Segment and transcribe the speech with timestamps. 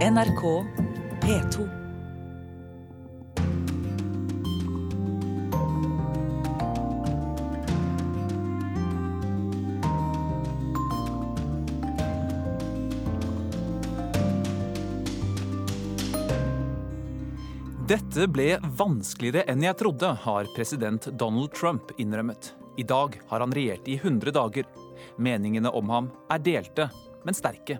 [0.00, 0.64] NRK
[1.20, 1.68] P2.
[17.88, 22.54] Dette ble vanskeligere enn jeg trodde, har president Donald Trump innrømmet.
[22.80, 24.64] I dag har han regjert i 100 dager.
[25.20, 26.88] Meningene om ham er delte,
[27.28, 27.76] men sterke.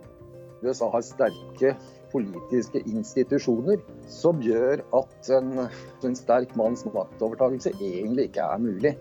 [0.61, 1.73] USA har sterke
[2.13, 5.67] politiske institusjoner som gjør at en,
[6.05, 8.95] en sterk manns maktovertakelse egentlig ikke er mulig.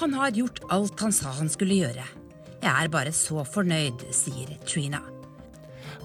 [0.00, 2.04] Han har gjort alt han sa han skulle gjøre.
[2.60, 5.00] Jeg er bare så fornøyd, sier Trina.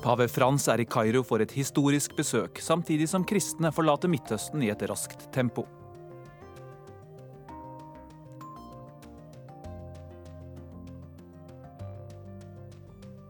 [0.01, 4.71] Pave Frans er i Kairo for et historisk besøk, samtidig som kristne forlater Midtøsten i
[4.73, 5.67] et raskt tempo.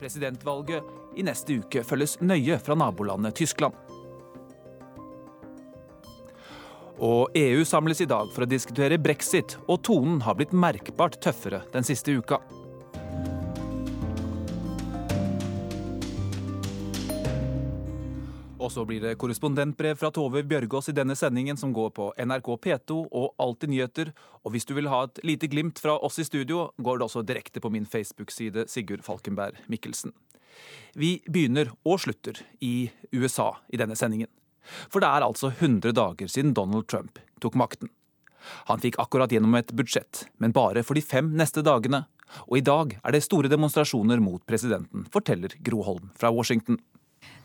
[0.02, 3.76] Presidentvalget i neste uke følges nøye fra nabolandet Tyskland.
[7.02, 11.64] Og EU samles i dag for å diskutere brexit, og tonen har blitt merkbart tøffere
[11.74, 12.38] den siste uka.
[18.62, 22.52] Og så blir det korrespondentbrev fra Tove Bjørgaas i denne sendingen, som går på NRK
[22.62, 24.12] P2 og Alltid nyheter.
[24.46, 27.26] Og hvis du vil ha et lite glimt fra oss i studio, går det også
[27.26, 30.14] direkte på min Facebook-side Sigurd Falkenberg Mikkelsen.
[30.98, 34.30] Vi begynner og slutter i USA i denne sendingen.
[34.92, 37.90] For det er altså 100 dager siden Donald Trump tok makten.
[38.70, 42.06] Han fikk akkurat gjennom et budsjett, men bare for de fem neste dagene.
[42.48, 46.80] Og i dag er det store demonstrasjoner mot presidenten, forteller Gro Holm fra Washington.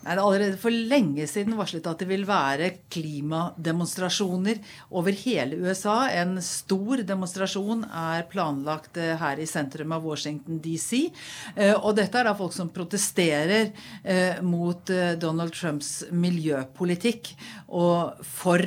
[0.06, 4.60] Det er allerede for lenge siden varslet at det vil være klimademonstrasjoner
[4.94, 5.96] over hele USA.
[6.14, 11.08] En stor demonstrasjon er planlagt eh, her i sentrum av Washington DC.
[11.56, 13.72] Eh, og dette er da folk som protesterer
[14.04, 17.32] eh, mot Donald Trumps miljøpolitikk
[17.74, 18.62] og for,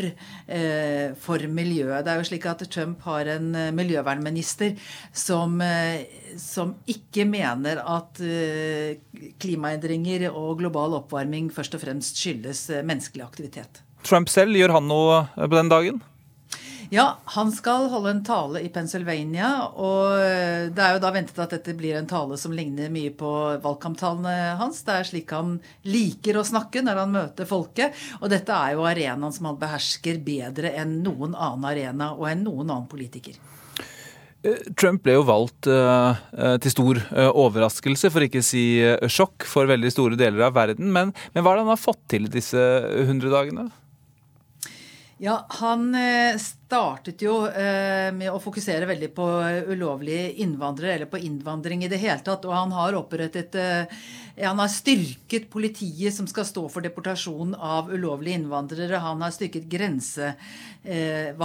[1.24, 2.04] for miljøet.
[2.04, 4.76] Det er jo slik at Trump har en miljøvernminister
[5.16, 5.56] som,
[6.36, 8.20] som ikke mener at
[9.40, 13.84] klimaendringer og global oppvarming først og fremst skyldes eh, menneskelig aktivitet.
[14.08, 16.00] Trump selv, gjør han noe på den dagen?
[16.90, 19.50] Ja, han skal holde en tale i Pennsylvania.
[19.78, 23.12] Og eh, det er jo da ventet at dette blir en tale som ligner mye
[23.14, 24.82] på valgkamptalene hans.
[24.88, 27.94] Det er slik han liker å snakke når han møter folket.
[28.24, 32.46] Og dette er jo arenaen som han behersker bedre enn noen annen arena og enn
[32.48, 33.38] noen annen politiker.
[34.46, 36.16] Eh, Trump ble jo valgt uh,
[36.64, 38.64] til stor overraskelse, for ikke å si
[39.12, 40.94] sjokk, for veldig store deler av verden.
[40.96, 43.70] Men, men, hva er det han har fått til disse 100 dagene?
[45.20, 45.92] Ja, Han
[46.40, 47.42] startet jo
[48.16, 49.26] med å fokusere veldig på
[49.68, 52.46] ulovlige innvandrere, eller på innvandring i det hele tatt.
[52.48, 53.58] Og han har opprettet
[54.40, 59.02] Han har styrket politiet som skal stå for deportasjon av ulovlige innvandrere.
[59.04, 60.32] Han har styrket grense
[60.84, 61.36] eh,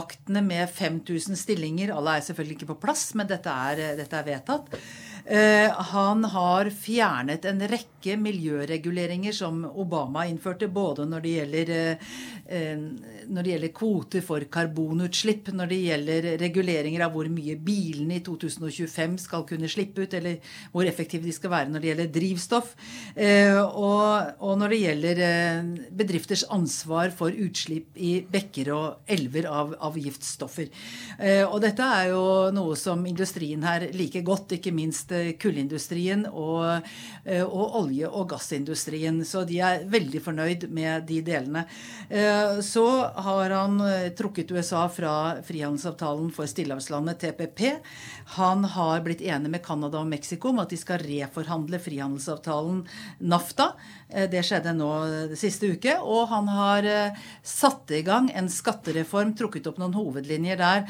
[0.40, 1.90] med 5000 stillinger.
[1.90, 4.78] Alle er selvfølgelig ikke på plass, men dette er, dette er vedtatt.
[5.24, 11.70] Eh, han har fjernet en rekke miljøreguleringer som Obama innførte, både når det gjelder,
[12.46, 12.82] eh,
[13.28, 18.24] når det gjelder kvoter for karbonutslipp, når det gjelder reguleringer av hvor mye bilene i
[18.24, 20.38] 2025 skal kunne slippe ut, eller
[20.72, 22.74] hvor effektive de skal være når det gjelder drivstoff,
[23.14, 25.22] eh, og, når det gjelder
[25.96, 30.70] bedrifters ansvar for utslipp i bekker og elver av, av giftstoffer.
[31.48, 32.22] Og dette er jo
[32.54, 36.84] noe som industrien her liker godt, ikke minst kullindustrien og,
[37.24, 39.22] eh, og, olje- og gassindustrien.
[39.24, 41.64] Så de er veldig fornøyd med de delene.
[42.08, 47.62] Eh, så har han eh, trukket USA fra frihandelsavtalen for Stillehavslandet, TPP.
[48.38, 52.82] Han har blitt enig med Canada og Mexico om at de skal reforhandle frihandelsavtalen
[53.20, 53.70] NAFTA.
[54.30, 54.90] Det skjedde nå
[55.38, 55.96] siste uke.
[56.00, 56.88] Og han har
[57.42, 60.84] satt i gang en skattereform, trukket opp noen hovedlinjer der,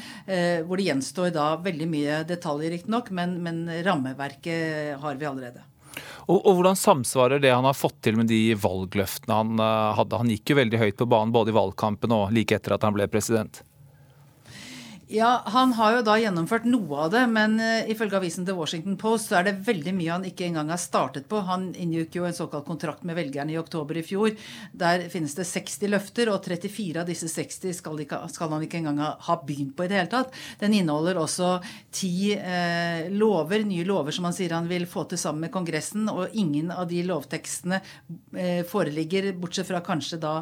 [0.65, 5.65] hvor det gjenstår da veldig mye detaljer, riktignok, men, men rammeverket har vi allerede.
[6.25, 10.19] Og, og, Hvordan samsvarer det han har fått til med de valgløftene han uh, hadde?
[10.21, 12.95] Han gikk jo veldig høyt på banen både i valgkampen og like etter at han
[12.97, 13.61] ble president.
[15.07, 18.95] Ja, Han har jo da gjennomført noe av det, men uh, ifølge avisen The Washington
[18.97, 21.43] Post så er det veldig mye han ikke engang har startet på.
[21.45, 24.33] Han inngikk jo en såkalt kontrakt med velgerne i oktober i fjor.
[24.73, 28.79] Der finnes det 60 løfter, og 34 av disse 60 skal, ikke, skal han ikke
[28.81, 30.33] engang ha, begynt på i det hele tatt.
[30.63, 31.51] Den inneholder også
[31.93, 36.09] ti uh, lover, nye lover som han sier han vil få til sammen med Kongressen,
[36.09, 40.39] og ingen av de lovtekstene uh, foreligger, bortsett fra kanskje da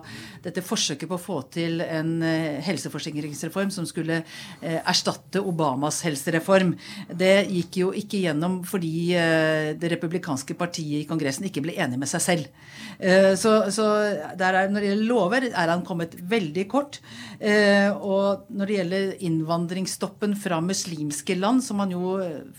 [0.48, 2.15] dette forsøket på å få til en
[2.63, 4.21] helseforsikringsreform som skulle
[4.62, 6.74] eh, erstatte Obamas helsereform.
[7.10, 9.13] Det gikk jo ikke gjennom fordi
[9.80, 12.50] det republikanske partiet i Kongressen ikke ble enig med seg selv.
[13.39, 17.00] Så, så er, når det gjelder lover, er han kommet veldig kort.
[17.44, 22.13] Og når det gjelder innvandringsstoppen fra muslimske land, som han jo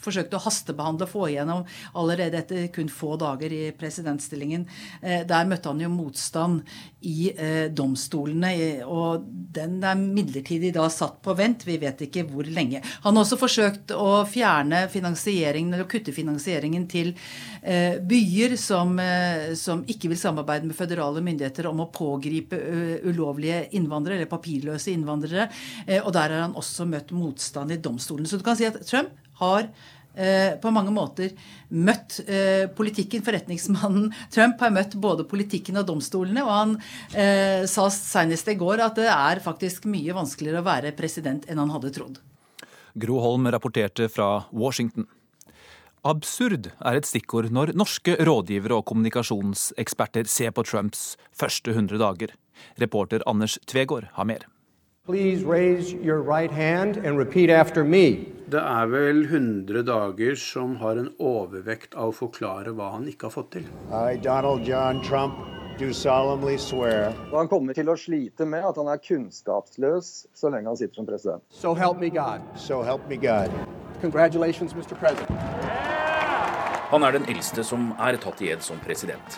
[0.05, 1.63] forsøkte å hastebehandle og få igjennom
[1.97, 4.67] allerede etter kun få dager i presidentstillingen,
[5.01, 6.63] der møtte han jo motstand
[7.01, 7.31] i
[7.73, 8.53] domstolene.
[8.85, 11.65] Og den er midlertidig da satt på vent.
[11.65, 12.83] Vi vet ikke hvor lenge.
[13.05, 17.13] Han har også forsøkt å fjerne finansieringen, eller kutte finansieringen til
[17.63, 22.59] eh, byer som, eh, som, ikke vil samarbeide med føderale myndigheter om å pågripe
[23.05, 25.49] ulovlige innvandrere, eller papirløse innvandrere.
[25.87, 28.26] Eh, og der har han også møtt motstand i domstolen.
[28.26, 29.69] Så du kan si at Trump har
[30.15, 31.32] Eh, på mange måter
[31.75, 33.25] møtt eh, politikken.
[33.26, 36.44] Forretningsmannen Trump har møtt både politikken og domstolene.
[36.44, 36.76] Og han
[37.19, 41.59] eh, sa senest i går at det er faktisk mye vanskeligere å være president enn
[41.62, 42.23] han hadde trodd.
[42.94, 45.09] Gro Holm rapporterte fra Washington.
[46.06, 52.37] Absurd er et stikkord når norske rådgivere og kommunikasjonseksperter ser på Trumps første 100 dager.
[52.79, 54.44] Reporter Anders Tvegård har mer.
[55.06, 58.25] Please raise your right hand and repeat after me.
[58.49, 63.29] Det er vel 100 dager som har en overvekt av å forklare hva han ikke
[63.29, 63.67] har fått til.
[63.93, 65.37] I, Donald John Trump,
[65.77, 67.12] do solemnly swear.
[67.35, 71.12] Han kommer til å slite med at han er kunnskapsløs så lenge han sitter som
[71.12, 71.45] president.
[71.53, 72.41] So help me God.
[72.56, 73.53] So help me God.
[74.01, 74.97] Congratulations, Mr.
[74.97, 75.29] President.
[76.97, 79.37] Han er den eldste som er tatt i ed som president.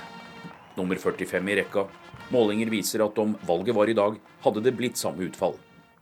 [0.78, 1.88] Nummer 45 i rekka
[2.28, 5.54] Målinger viser at om valget var i dag, hadde det blitt samme utfall.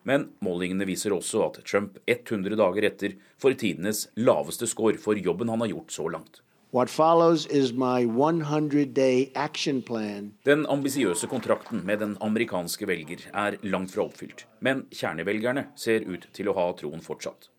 [0.09, 5.53] Men målingene viser også at Trump 100 dager etter får tidenes laveste score for jobben
[5.53, 6.41] han har gjort så langt.
[10.49, 16.27] Den ambisiøse kontrakten med den amerikanske velger er langt fra oppfylt, men kjernevelgerne ser ut
[16.33, 17.51] til å ha troen fortsatt.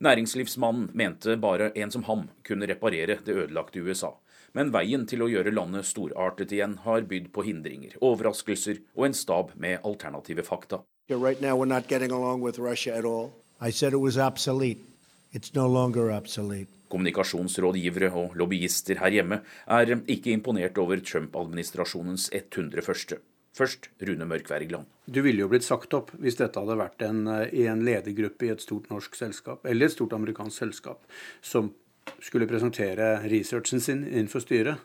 [0.00, 4.16] Næringslivsmannen mente bare en som ham kunne reparere det ødelagte USA.
[4.56, 9.16] Men veien til å gjøre landet storartet igjen har bydd på hindringer, overraskelser og en
[9.16, 10.80] stab med alternative fakta.
[11.12, 11.52] Right no
[16.86, 23.18] Kommunikasjonsrådgivere og lobbyister her hjemme er ikke imponert over Trump-administrasjonens 101.
[23.56, 24.86] Først Rune Mørkvergland.
[25.08, 28.52] Du ville jo blitt sagt opp hvis dette hadde vært en, i en ledergruppe i
[28.54, 31.02] et stort norsk selskap, eller et stort amerikansk selskap,
[31.42, 31.72] som
[32.22, 34.82] skulle presentere researchen sin innenfor styret,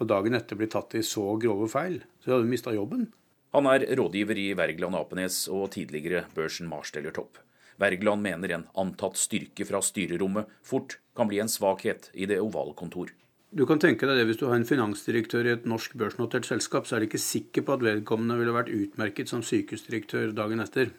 [0.00, 3.08] og dagen etter blir tatt i så grove feil, så hadde hun mista jobben.
[3.52, 7.40] Han er rådgiver i Wergeland Apenes og tidligere børsen Marsteller Topp.
[7.80, 12.76] Wergeland mener en antatt styrke fra styrerommet fort kan bli en svakhet i det ovale
[12.78, 13.10] kontor.
[13.50, 16.86] Du kan tenke deg det Hvis du har en finansdirektør i et norsk børsnotert selskap,
[16.86, 20.92] så er du ikke sikker på at vedkommende ville vært utmerket som sykehusdirektør dagen etter.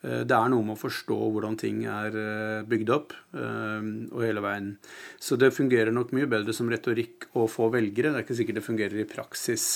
[0.00, 4.24] Eh, det er noe med å forstå hvordan ting er eh, bygd opp, eh, og
[4.24, 4.72] hele veien.
[5.20, 8.14] Så det fungerer nok mye bedre som retorikk å få velgere.
[8.14, 9.68] Det er ikke sikkert det fungerer i praksis.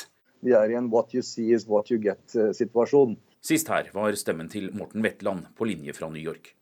[0.44, 3.16] Vi er i en what you see is what you get-situasjon.
[3.44, 6.54] Sist her var stemmen til Morten Wetland på linje fra New York.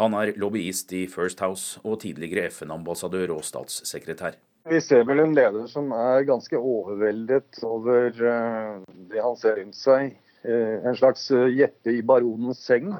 [0.00, 4.38] Han er lobbyist i First House og tidligere FN-ambassadør og statssekretær.
[4.68, 10.16] Vi ser vel en leder som er ganske overveldet over det han ser rundt seg
[10.42, 12.94] en slags gjette i baronens seng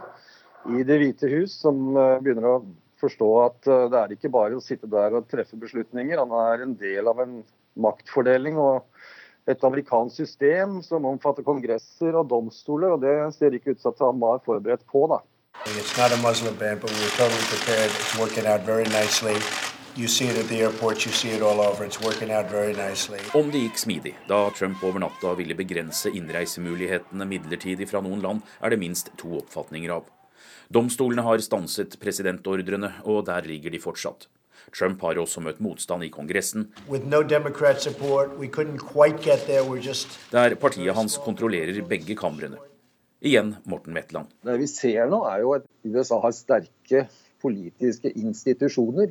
[0.69, 2.57] i Det hvite hus, som eh, begynner å
[3.01, 6.21] forstå at det er ikke bare å sitte der og treffe beslutninger.
[6.21, 7.39] Han er en del av en
[7.81, 8.85] maktfordeling og
[9.49, 14.05] et amerikansk system som omfatter kongresser og domstoler, og det ser ikke ut til at
[14.05, 15.07] han var forberedt på.
[15.09, 15.23] da.
[15.67, 17.91] It's not a Muslim band, but we were totally prepared.
[17.91, 19.37] It's working out very nicely.
[23.35, 28.45] Om det gikk smidig da Trump over natta ville begrense innreisemulighetene midlertidig fra noen land,
[28.63, 30.05] er det minst to oppfatninger av.
[30.71, 34.29] Domstolene har stanset presidentordrene, og der ligger de fortsatt.
[34.71, 37.23] Trump har også møtt motstand i Kongressen, no
[39.75, 40.19] just...
[40.31, 42.63] der partiet hans kontrollerer begge kamrene.
[43.21, 44.31] Igjen Morten Wetland.
[44.47, 47.09] Det vi ser nå, er jo at USA har sterke
[47.43, 49.11] politiske institusjoner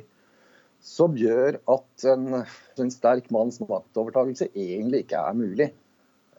[0.80, 2.42] som gjør at en,
[2.80, 5.68] en sterk manns maktovertakelse egentlig ikke er mulig.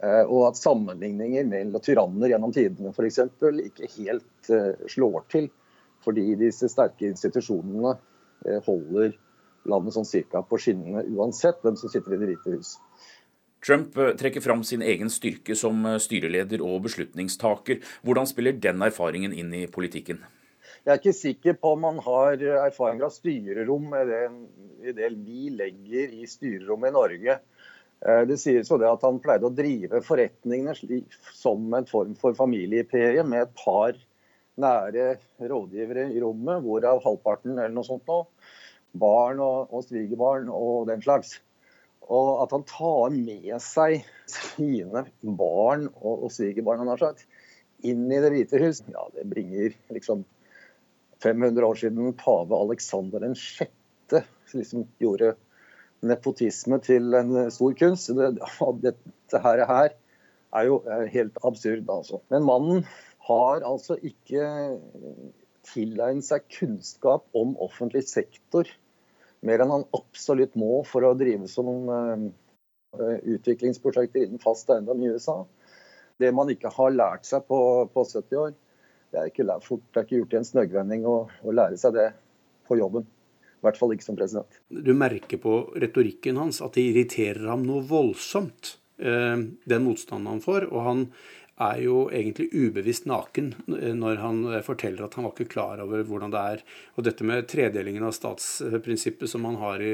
[0.01, 3.19] Eh, og at sammenligninger mellom tyranner gjennom tidene f.eks.
[3.67, 5.51] ikke helt uh, slår til.
[6.01, 9.13] Fordi disse sterke institusjonene uh, holder
[9.69, 12.75] landet sånn cirka på skinnene uansett hvem som sitter i Det hvite hus.
[13.61, 17.77] Trump trekker fram sin egen styrke som styreleder og beslutningstaker.
[18.01, 20.23] Hvordan spiller den erfaringen inn i politikken?
[20.81, 24.21] Jeg er ikke sikker på om man har erfaring fra styrerom med det,
[24.81, 27.35] i det vi legger i styrerommet i Norge.
[28.01, 30.73] Eh, det sies jo det at han pleide å drive forretningene
[31.37, 33.93] som en form for familieperie med et par
[34.61, 35.05] nære
[35.51, 38.23] rådgivere i rommet, hvorav halvparten eller noe sånt nå,
[38.97, 41.37] barn og, og svigerbarn og den slags.
[42.09, 44.01] Og at han tar med seg
[44.33, 46.89] sine barn og, og svigerbarn
[47.85, 50.25] inn i Det hvite hus, ja, det bringer liksom
[51.23, 53.71] 500 år siden pave Alexander 6.
[54.57, 55.35] Liksom gjorde
[56.01, 58.11] nepotisme til en stor kunst.
[58.17, 58.31] Det,
[58.83, 59.95] dette her, her
[60.51, 60.81] er jo
[61.13, 62.19] helt absurd, altså.
[62.33, 62.85] Men mannen
[63.29, 64.45] har altså ikke
[65.69, 68.67] tilegnet seg kunnskap om offentlig sektor
[69.45, 72.25] mer enn han absolutt må for å drive som uh,
[73.35, 75.41] utviklingsprosjekter innen fast eiendom i USA.
[76.21, 77.57] Det man ikke har lært seg på,
[77.93, 78.53] på 70 år,
[79.11, 79.83] det er ikke fort.
[79.91, 82.07] Det er ikke gjort i en snøggvending å, å lære seg det
[82.67, 83.07] på jobben.
[83.61, 84.61] I hvert fall ikke som president.
[84.73, 90.41] Du merker på retorikken hans at det irriterer ham noe voldsomt, uh, den motstanden han
[90.43, 90.71] får.
[90.71, 91.05] og han
[91.61, 96.33] er jo egentlig ubevisst naken når han forteller at han var ikke klar over hvordan
[96.33, 96.63] det er.
[96.95, 99.93] Og dette med tredelingen av statsprinsippet som man har i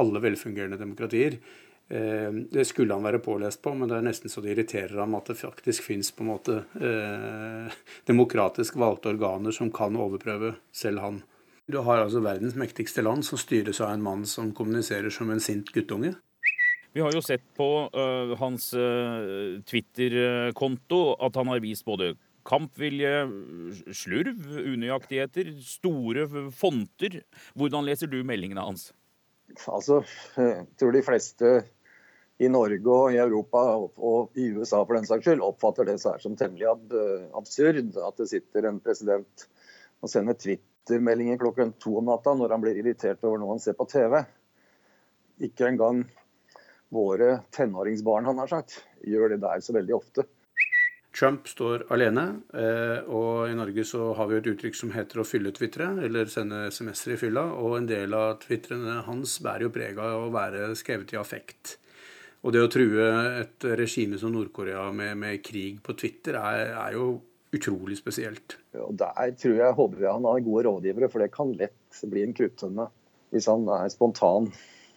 [0.00, 4.42] alle velfungerende demokratier, eh, det skulle han være pålest på, men det er nesten så
[4.44, 9.72] det irriterer ham at det faktisk fins på en måte eh, demokratisk valgte organer som
[9.74, 11.18] kan overprøve selv han.
[11.70, 15.42] Du har altså verdens mektigste land som styres av en mann som kommuniserer som en
[15.42, 16.14] sint guttunge.
[16.94, 22.16] Vi har jo sett på uh, hans uh, Twitter-konto at han har vist både
[22.46, 23.12] kampvilje,
[23.94, 27.20] slurv, unøyaktigheter, store fonter.
[27.54, 28.88] Hvordan leser du meldingene hans?
[29.70, 30.00] Altså,
[30.38, 31.52] jeg tror de fleste
[32.40, 36.36] i Norge og i Europa og i USA for den saks skyld oppfatter det som
[36.38, 36.94] temmelig ab
[37.36, 39.46] absurd at det sitter en president
[40.00, 43.76] og sender Twitter-meldinger klokken to om natta når han blir irritert over noe han ser
[43.76, 44.22] på TV.
[45.44, 46.04] Ikke engang
[46.90, 50.26] våre tenåringsbarn, han har sagt, gjør det der så veldig ofte.
[51.14, 55.26] Trump står alene, eh, og i Norge så har vi et uttrykk som heter å
[55.26, 57.48] fylle Twitteret, eller sende semester i fylla.
[57.58, 61.76] Og en del av twitrene hans bærer jo preg av å være skrevet i affekt.
[62.40, 63.08] Og det å true
[63.42, 67.10] et regime som Nord-Korea med, med, krig på Twitter er, er jo
[67.52, 68.56] utrolig spesielt.
[68.80, 72.24] Og Der tror jeg håper jeg han har gode rådgivere, for det kan lett bli
[72.24, 72.88] en kruttønne
[73.30, 74.48] hvis han er spontan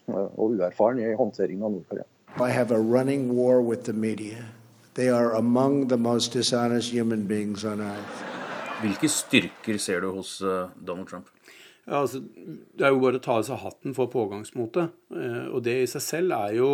[0.07, 2.07] og uerfaren i håndteringen av Nord-Korea.
[2.39, 4.45] I have a running war with the media.
[4.95, 8.23] They are among the most dishonest human beings on earth.
[8.81, 11.29] Hvilke styrker ser du hos eh, Donald Trump?
[11.83, 14.93] Altså, det er jo bare å ta av seg hatten for pågangsmotet.
[15.11, 16.69] Eh, og det i seg selv er jo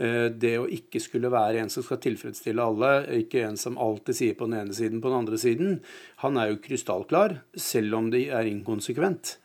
[0.00, 4.16] eh, det å ikke skulle være en som skal tilfredsstille alle, ikke en som alltid
[4.16, 5.76] sier på den ene siden på den andre siden.
[6.24, 9.36] Han er jo krystallklar, selv om det er inkonsekvent.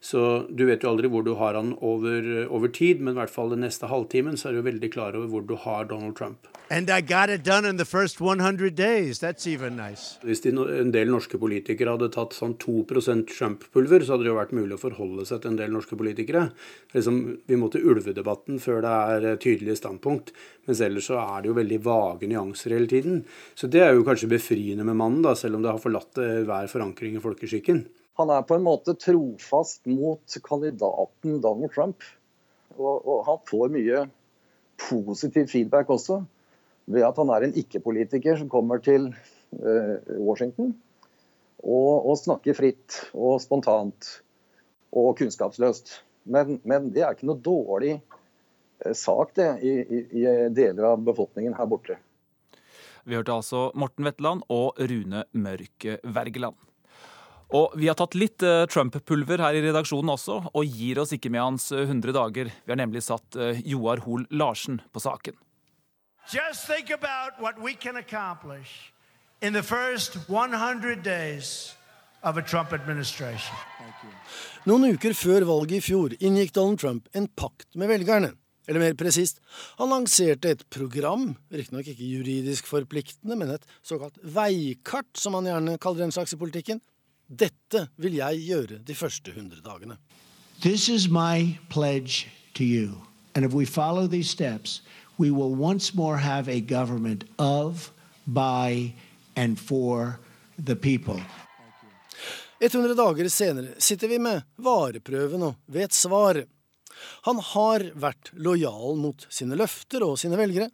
[0.00, 3.32] Så du vet jo aldri hvor du har han over, over tid, men i hvert
[3.32, 6.48] fall den neste halvtimen så er du veldig klar over hvor du har Donald Trump.
[6.72, 9.18] And I got it done in the first 100 days.
[9.18, 10.18] That's even nice.
[10.22, 12.84] Hvis de, en del norske politikere hadde tatt sånn 2
[13.26, 16.48] Trump-pulver, så hadde det jo vært mulig å forholde seg til en del norske politikere.
[16.90, 20.32] Liksom, vi må til ulvedebatten før det er eh, tydelige standpunkt.
[20.66, 23.22] Mens ellers så er det jo veldig vage nyanser hele tiden.
[23.54, 26.66] Så det er jo kanskje befriende med mannen, da, selv om det har forlatt hver
[26.66, 27.84] eh, forankring i folkeskikken.
[28.18, 32.02] Han er på en måte trofast mot kandidaten Donald Trump.
[32.74, 34.04] Og, og han får mye
[34.90, 36.18] positiv feedback også,
[36.90, 40.74] ved at han er en ikke-politiker som kommer til uh, Washington
[41.62, 44.06] og, og, snakke fritt og spontant
[44.96, 46.00] og kunnskapsløst.
[46.30, 50.24] Men, men det er ikke noe dårlig uh, sak det, i, i, i
[50.54, 51.98] deler av befolkningen her borte.
[53.08, 56.58] Vi hørte altså Morten Wetland og Rune Mørk Wergeland.
[57.50, 61.32] Og vi har tatt litt uh, Trump-pulver her i redaksjonen også, og gir oss ikke
[61.34, 62.52] med hans 100 dager.
[62.64, 65.34] Vi har nemlig satt Joar Hoel Larsen på saken.
[66.30, 68.92] Just think about what we can accomplish
[69.42, 71.74] in the first 100 days
[72.22, 73.56] of a Trump administration.
[74.68, 78.34] Noen uker før valget i fjor inngikk Donald Trump en pakt med velgerne.
[78.68, 79.40] Eller mer presist,
[79.80, 85.78] han lanserte et program, riktignok ikke juridisk forpliktende, men et såkalt veikart, som han gjerne
[85.80, 86.82] kaller den slags i politikken,
[87.26, 89.96] dette vil jeg gjøre de første hundre dagene.
[90.60, 93.00] This is my pledge to you.
[93.34, 94.82] And if we follow these steps,
[95.18, 97.90] we will once more have a government of,
[98.26, 98.92] by
[99.40, 100.18] and for
[100.56, 101.20] the people.
[102.60, 106.48] 100 dager senere sitter vi med vareprøven og vet svaret.
[107.24, 110.68] Han har vært lojal mot sine løfter og sine velgere,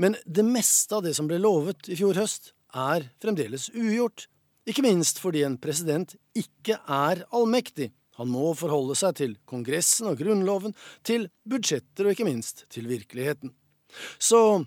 [0.00, 4.26] men det meste av det som ble lovet i fjor høst, er fremdeles ugjort
[4.66, 7.92] ikke minst fordi en president ikke er allmektig.
[8.16, 10.72] Han må forholde seg til Kongressen og Grunnloven,
[11.06, 13.52] til budsjetter og ikke minst til virkeligheten.
[14.18, 14.64] Så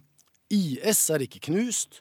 [0.53, 1.99] IS er ikke knust,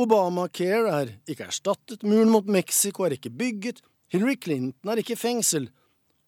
[0.00, 5.20] Obamacare er ikke erstattet, muren mot Mexico er ikke bygget, Hillary Clinton er ikke i
[5.20, 5.68] fengsel,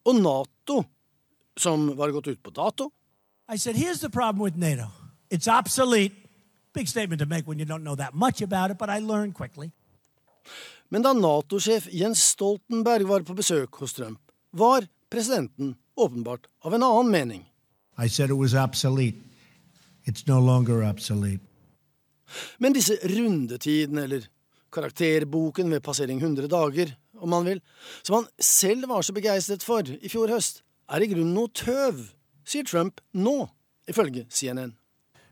[0.05, 0.83] og Nato,
[1.57, 2.91] som var gått ut på dato
[3.49, 4.87] I said, here's the problem with NATO.
[5.31, 6.15] It's obsolete.
[6.73, 9.35] Big statement to make when you don't know that much about it, but I learned
[9.35, 9.73] quickly.
[10.89, 16.83] Men da Nato-sjef Jens Stoltenberg var på besøk hos Trump, var presidenten åpenbart av en
[16.83, 17.45] annen mening.
[17.99, 19.19] I said it was obsolete.
[20.07, 21.52] It's no longer obsolete.
[22.59, 24.29] Men disse rundetidene, eller
[24.73, 27.61] karakterboken ved passering 100 dager, om man vil,
[28.03, 32.07] som han selv var så begeistret for i fjor høst, er i grunnen noe tøv,
[32.45, 33.47] sier Trump nå,
[33.89, 34.75] ifølge CNN.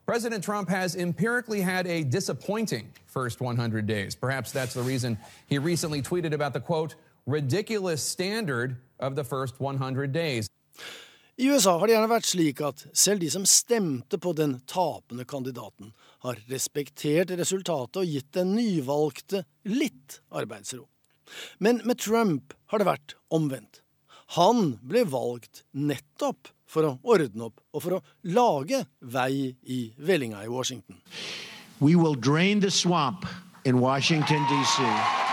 [0.07, 4.17] President Trump has empirically had a disappointing first 100 days.
[4.17, 5.17] Perhaps that's the reason
[5.47, 10.49] he recently tweeted about the quote, ridiculous standard of the first 100 days.
[11.41, 15.25] I USA har det gjerne vært slik at selv de som stemte på den tapende
[15.25, 20.83] kandidaten, har respektert resultatet og gitt den nyvalgte litt arbeidsro.
[21.57, 23.81] Men med Trump har det vært omvendt.
[24.37, 28.03] Han ble valgt nettopp for å ordne opp og for å
[28.37, 31.01] lage vei i vellinga i Washington.
[31.81, 33.25] We will drain the swamp
[33.65, 35.30] in Washington, D.C.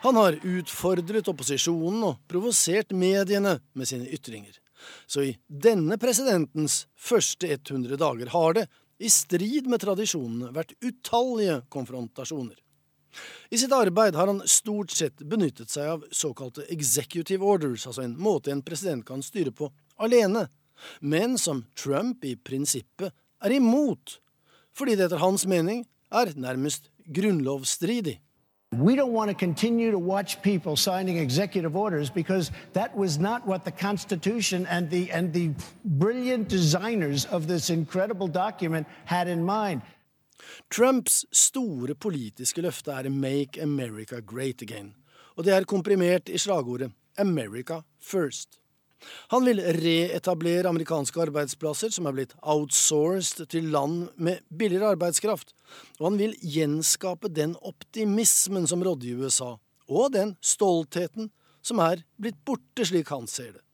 [0.00, 4.54] Han har utfordret opposisjonen og provosert mediene med sine ytringer.
[5.06, 8.64] Så i denne presidentens første 100 dager har det,
[9.00, 12.56] i strid med tradisjonene, vært utallige konfrontasjoner.
[13.50, 18.16] I sitt arbeid har han stort sett benyttet seg av såkalte executive orders, altså en
[18.20, 20.46] måte en president kan styre på alene,
[21.00, 23.12] men som Trump i prinsippet
[23.44, 24.16] er imot,
[24.76, 28.20] fordi det etter hans mening er nærmest grunnlovsstridig.
[28.78, 33.44] We don't want to continue to watch people signing executive orders because that was not
[33.44, 35.50] what the Constitution and the, and the
[35.84, 39.82] brilliant designers of this incredible document had in mind.
[40.70, 44.94] Trumps store politiske løfte er 'Make America Great Again',
[45.36, 48.60] og det er komprimert i slagordet 'America First'.
[49.32, 55.54] Han vil reetablere amerikanske arbeidsplasser som er blitt outsourced til land med billigere arbeidskraft,
[55.98, 59.54] og han vil gjenskape den optimismen som rådde i USA,
[59.90, 61.30] og den stoltheten
[61.62, 63.64] som er blitt borte, slik han ser det.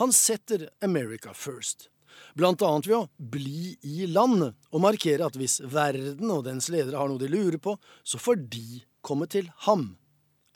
[0.00, 1.88] Han setter America first,
[2.36, 7.00] blant annet ved å bli i landet og markere at hvis verden og dens ledere
[7.00, 9.94] har noe de lurer på, så får de komme til ham.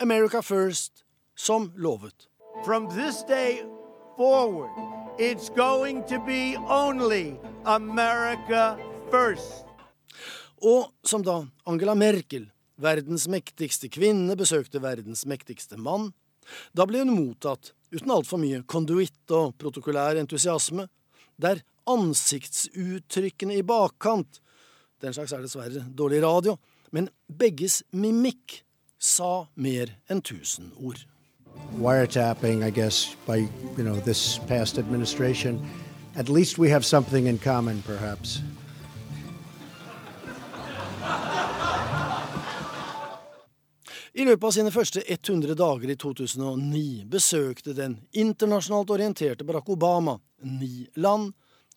[0.01, 2.29] America first, som lovet.
[2.65, 3.63] From this day
[4.19, 4.71] forward,
[5.19, 8.77] it's going to be only America
[9.11, 9.65] first.
[10.59, 16.11] Og som da Angela Merkel, verdens mektigste kvinne, besøkte verdens mektigste mann,
[16.75, 20.89] da ble hun mottatt uten altfor mye konduitt og protokollær entusiasme,
[21.39, 24.43] der ansiktsuttrykkene i bakkant
[24.99, 26.57] Den slags er dessverre dårlig radio,
[26.91, 28.65] men begges mimikk
[28.99, 31.05] sa mer enn tusen ord.
[31.79, 33.37] Wiretapping, I guess, by
[33.77, 35.61] you know this past administration.
[36.17, 38.43] At least we have something in common, perhaps.
[44.19, 50.17] I løpet av sine første 100 dager i 2009 besøkte den internasjonalt orienterte Barack Obama
[50.43, 51.31] ni land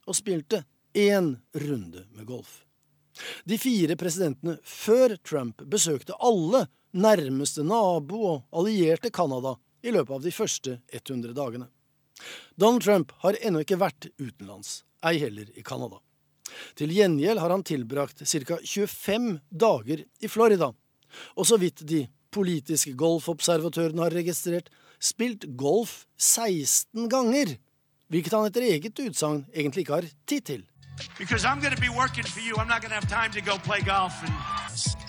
[0.10, 0.64] og spilte
[0.98, 2.64] én runde med golf.
[3.46, 10.24] De fire presidentene før Trump besøkte alle nærmeste nabo og allierte Canada i løpet av
[10.24, 11.68] de første 100 dagene.
[12.56, 16.02] Donald Trump har ennå ikke vært utenlands, ei heller i Canada.
[16.78, 18.58] Til gjengjeld har han tilbrakt ca.
[18.62, 20.72] 25 dager i Florida,
[21.36, 24.70] og så vidt de politiske golfobservatørene har registrert,
[25.02, 27.56] spilt golf 16 ganger,
[28.12, 30.68] hvilket han etter eget utsagn egentlig ikke har tid til.
[31.18, 32.56] Because I'm going to be working for you.
[32.58, 34.14] I'm not going to have time to go play golf.
[34.22, 34.34] And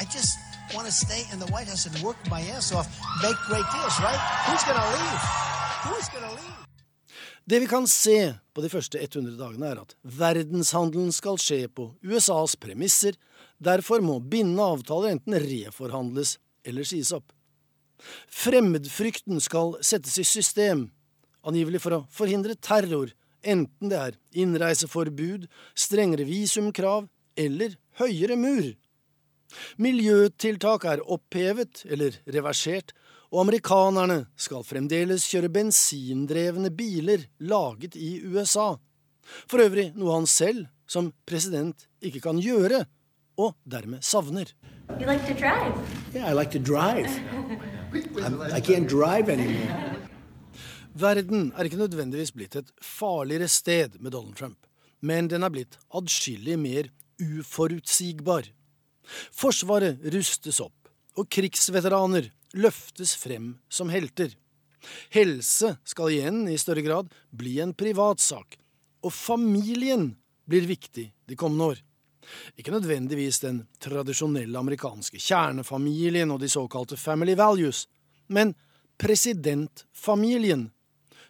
[0.00, 0.41] I just
[0.74, 2.88] want to stay in the White House and work my ass off,
[3.22, 4.20] make great deals, right?
[4.46, 5.22] Who's going to leave?
[5.86, 6.62] Who's going to leave?
[7.44, 11.88] Det vi kan se på de første 100 dagene, er at verdenshandelen skal skje på
[12.06, 13.18] USAs premisser.
[13.58, 17.32] Derfor må bindende avtaler enten reforhandles eller sies opp.
[18.30, 20.86] Fremmedfrykten skal settes i system,
[21.42, 23.10] angivelig for å forhindre terror,
[23.42, 27.08] enten det er innreiseforbud, strengere visumkrav
[27.38, 28.70] eller høyere mur.
[29.82, 32.92] Miljøtiltak er opphevet eller reversert,
[33.32, 38.74] og amerikanerne skal fremdeles kjøre bensindrevne biler laget i USA.
[39.48, 42.84] For øvrig noe han selv, som president, ikke kan gjøre,
[43.40, 44.52] og dermed savner.
[45.00, 45.72] You like to drive?
[46.14, 47.08] Yeah, I like to drive.
[48.20, 49.92] I'm, I can't drive anymore.
[50.94, 54.66] Verden er ikke nødvendigvis blitt et farligere sted med Donald Trump,
[55.00, 58.50] men den er blitt adskillig mer uforutsigbar.
[59.32, 60.76] Forsvaret rustes opp,
[61.18, 64.32] og krigsveteraner løftes frem som helter.
[65.14, 68.58] Helse skal igjen i større grad bli en privatsak,
[69.02, 70.12] og familien
[70.48, 71.82] blir viktig de kommende år.
[72.58, 77.86] Ikke nødvendigvis den tradisjonelle amerikanske kjernefamilien og de såkalte family values,
[78.28, 78.54] men
[79.02, 80.70] presidentfamilien,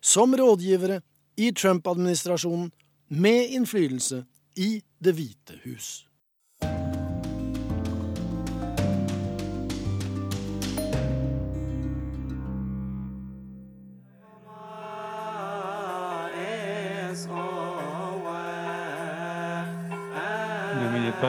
[0.01, 1.01] som rådgivere
[1.41, 2.71] i Trump-administrasjonen
[3.09, 4.25] med innflytelse
[4.57, 6.05] i Det hvite hus.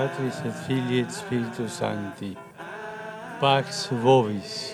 [0.03, 2.33] Patris et Filii et Spiritus Sancti.
[3.39, 4.73] Pax Vovis.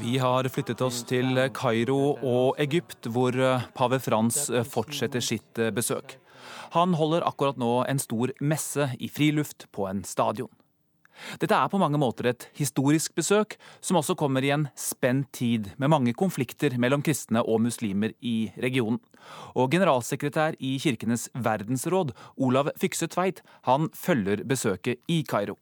[0.00, 5.60] Vi har flyttet oss til Kairo og Egypt, hvor eh, pave Frans eh, fortsetter sitt
[5.60, 6.16] eh, besøk.
[6.78, 10.48] Han holder akkurat nå en stor messe i friluft på en stadion.
[11.40, 15.70] Dette er på mange måter et historisk besøk, som også kommer i en spent tid
[15.80, 19.00] med mange konflikter mellom kristne og muslimer i regionen.
[19.58, 25.56] Og generalsekretær i Kirkenes verdensråd, Olav Fykse Tveit, han følger besøket i Kairo.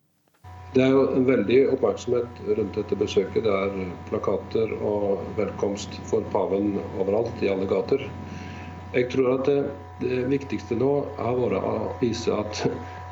[0.75, 3.45] Det er jo en veldig oppmerksomhet rundt dette besøket.
[3.47, 8.03] Det er plakater og velkomst for paven overalt, i alle gater.
[8.95, 9.61] Jeg tror at det,
[10.03, 10.91] det viktigste nå
[11.21, 12.65] har vært å vise at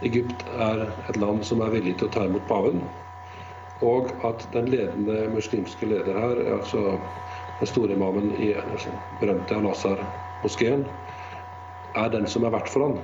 [0.02, 2.82] Egypt er et land som er villig til å ta imot paven.
[3.82, 6.98] Og at den ledende muslimske leder her, altså
[7.60, 10.84] den store imamen i den berømte Al-Azhar-moskeen,
[11.98, 13.00] er den som er verdt for han.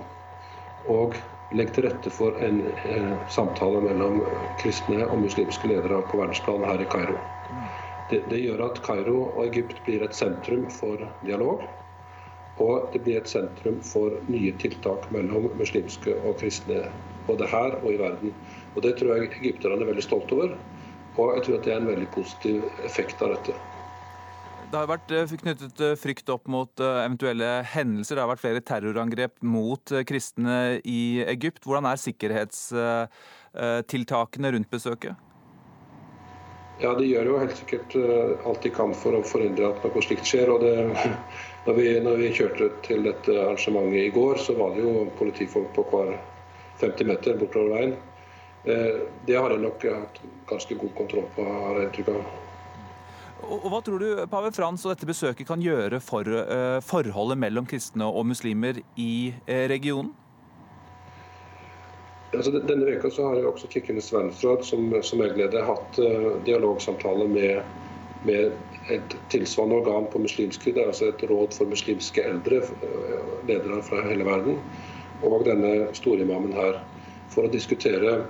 [0.89, 1.19] Og
[1.53, 4.21] legger til rette for en eh, samtale mellom
[4.61, 7.19] kristne og muslimske ledere på verdensplan her i Kairo.
[8.11, 11.65] Det, det gjør at Kairo og Egypt blir et sentrum for dialog.
[12.59, 16.89] Og det blir et sentrum for nye tiltak mellom muslimske og kristne,
[17.29, 18.35] både her og i verden.
[18.75, 20.55] Og Det tror jeg egypterne er veldig stolte over.
[21.19, 23.55] Og jeg tror at det er en veldig positiv effekt av dette.
[24.69, 28.15] Det har vært eh, knyttet eh, frykt opp mot eh, eventuelle hendelser.
[28.15, 31.65] Det har vært flere terrorangrep mot kristne i Egypt.
[31.65, 35.15] Hvordan er sikkerhetstiltakene rundt besøket?
[36.79, 37.97] Ja, De gjør jo helt sikkert
[38.47, 40.49] alt de kan for å forhindre at noe slikt skjer.
[40.53, 40.77] og det
[41.69, 45.69] når vi, når vi, kjørte til dette arrangementet i går, så var det jo politifolk
[45.77, 46.15] på hver
[46.81, 47.91] 50 meter bortover veien.
[48.65, 52.31] Eh, det har jeg nok hatt ganske god kontroll på, har jeg inntrykk av.
[53.49, 57.69] Og Hva tror du pave Frans og dette besøket kan gjøre for uh, forholdet mellom
[57.71, 59.13] kristne og muslimer i
[59.45, 60.11] uh, regionen?
[62.33, 66.01] Altså, denne veka så har jeg også Kirkenes verdensråd som, som jeg leder, hatt
[66.49, 67.61] dialogsamtaler med,
[68.29, 73.83] med et tilsvarende organ på muslimsk er altså et råd for muslimske eldre, eh, ledere
[73.85, 74.61] fra hele verden,
[75.25, 76.83] og denne storimamen her,
[77.29, 78.21] for å diskutere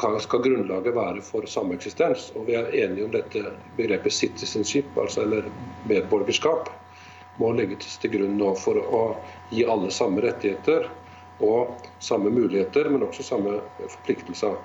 [0.00, 2.30] hva skal grunnlaget være for sameksistens.
[2.36, 3.42] Og vi er enige om dette
[3.76, 5.50] begrepet citizenship, altså eller
[5.88, 6.70] medborgerskap,
[7.40, 9.02] må legges til grunn nå for å
[9.52, 10.88] gi alle samme rettigheter
[11.40, 14.58] og samme muligheter, men også samme forpliktelser.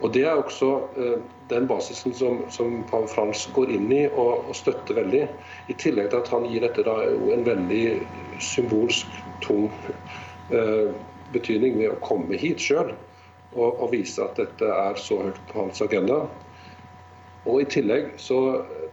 [0.00, 1.18] Og Det er også eh,
[1.50, 5.26] den basisen som, som pave Frans går inn i og, og, støtter veldig.
[5.68, 6.84] I tillegg til at han gir dette
[7.34, 7.84] en veldig
[8.40, 9.68] symbolsk tung
[10.54, 10.88] eh,
[11.34, 12.94] betydning ved å komme hit sjøl
[13.54, 16.22] og, og, vise at dette er så høyt på hans agenda.
[17.44, 18.40] Og I tillegg så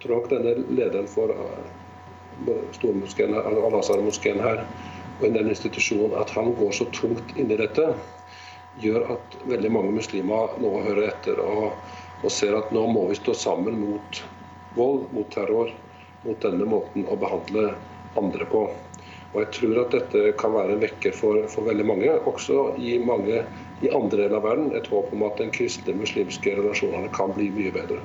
[0.03, 1.65] tror jeg denne lederen for eh,
[2.47, 4.61] Al-Azhar-moskeen her,
[5.17, 7.89] og i den institusjonen, at han går så tungt inn i dette
[8.81, 11.77] gjør at veldig mange muslimer nå hører etter og,
[12.23, 14.21] og, ser at nå må vi stå sammen mot
[14.77, 15.71] vold, mot terror,
[16.25, 17.71] mot denne måten å behandle
[18.17, 18.67] andre på.
[19.33, 22.95] Og Jeg tror at dette kan være en vekker for, for veldig mange, også i
[23.03, 23.43] mange
[23.83, 24.71] i andre deler av verden.
[24.77, 27.99] Et håp om at den kristne muslimske relasjonene kan bli mye bedre.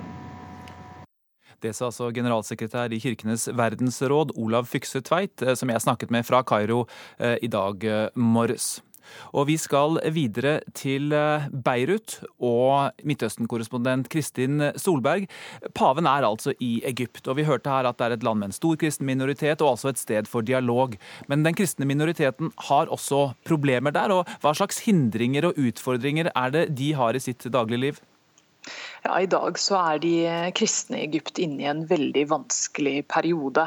[1.63, 6.27] Det sa altså generalsekretær i Kirkenes verdensråd, Olav Fykse Tveit, eh, som jeg snakket med
[6.27, 6.87] fra Kairo
[7.19, 8.81] eh, i dag eh, morges.
[9.33, 15.29] Og vi skal videre til eh, Beirut og Midtøsten-korrespondent Kristin Solberg.
[15.75, 18.53] Paven er altså i Egypt, og vi hørte her at det er et land med
[18.53, 20.97] en stor kristen minoritet, og altså et sted for dialog.
[21.29, 26.55] Men den kristne minoriteten har også problemer der, og hva slags hindringer og utfordringer er
[26.55, 28.01] det de har i sitt dagligliv?
[29.03, 30.13] Ja, I dag så er de
[30.55, 33.65] kristne i Egypt inne i en veldig vanskelig periode.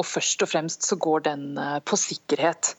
[0.00, 2.70] Og først og fremst så går den eh, på sikkerhet.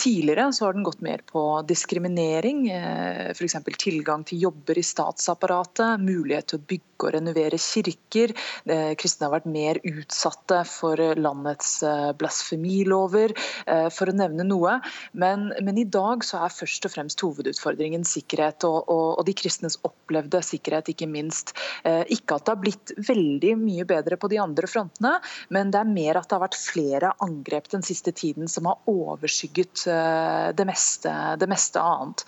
[0.00, 3.58] Tidligere så har den gått mer på diskriminering, eh, f.eks.
[3.76, 8.32] tilgang til jobber i statsapparatet, mulighet til å bygge og renovere kirker.
[8.64, 11.76] Eh, kristne har vært mer utsatte for landets
[12.18, 13.34] blasfemilover,
[13.94, 14.78] for å nevne noe.
[15.12, 19.36] Men, men i dag så er først og fremst hovedutfordringen sikkerhet, og, og, og de
[19.36, 21.54] kristnes opplevde sikkerhet, ikke minst.
[21.84, 25.14] Eh, ikke at det har blitt veldig mye bedre på de andre frontene,
[25.54, 28.80] men det er mer at det har vært flere angrep den siste tiden som har
[28.90, 32.24] overskygget eh, det meste, det meste annet.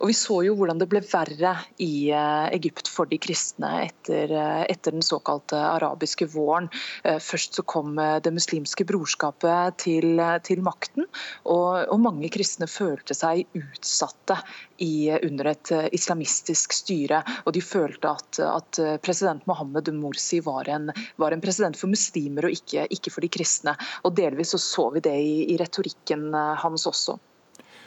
[0.00, 4.32] Og Vi så jo hvordan det ble verre i eh, Egypt for de kristne etter,
[4.68, 6.68] etter den såkalte arabiske våren.
[7.02, 11.06] Først så kom det muslimske brorskapet til, til makten,
[11.50, 14.36] og, og mange kristne følte seg utsatte
[14.84, 17.22] i, under et islamistisk styre.
[17.44, 18.73] Og de følte at, at
[19.04, 23.30] president Mohammed Morsi var en, var en, president for muslimer og ikke, ikke, for de
[23.32, 23.76] kristne.
[24.04, 27.18] Og Delvis så, så vi det i, i retorikken eh, hans også.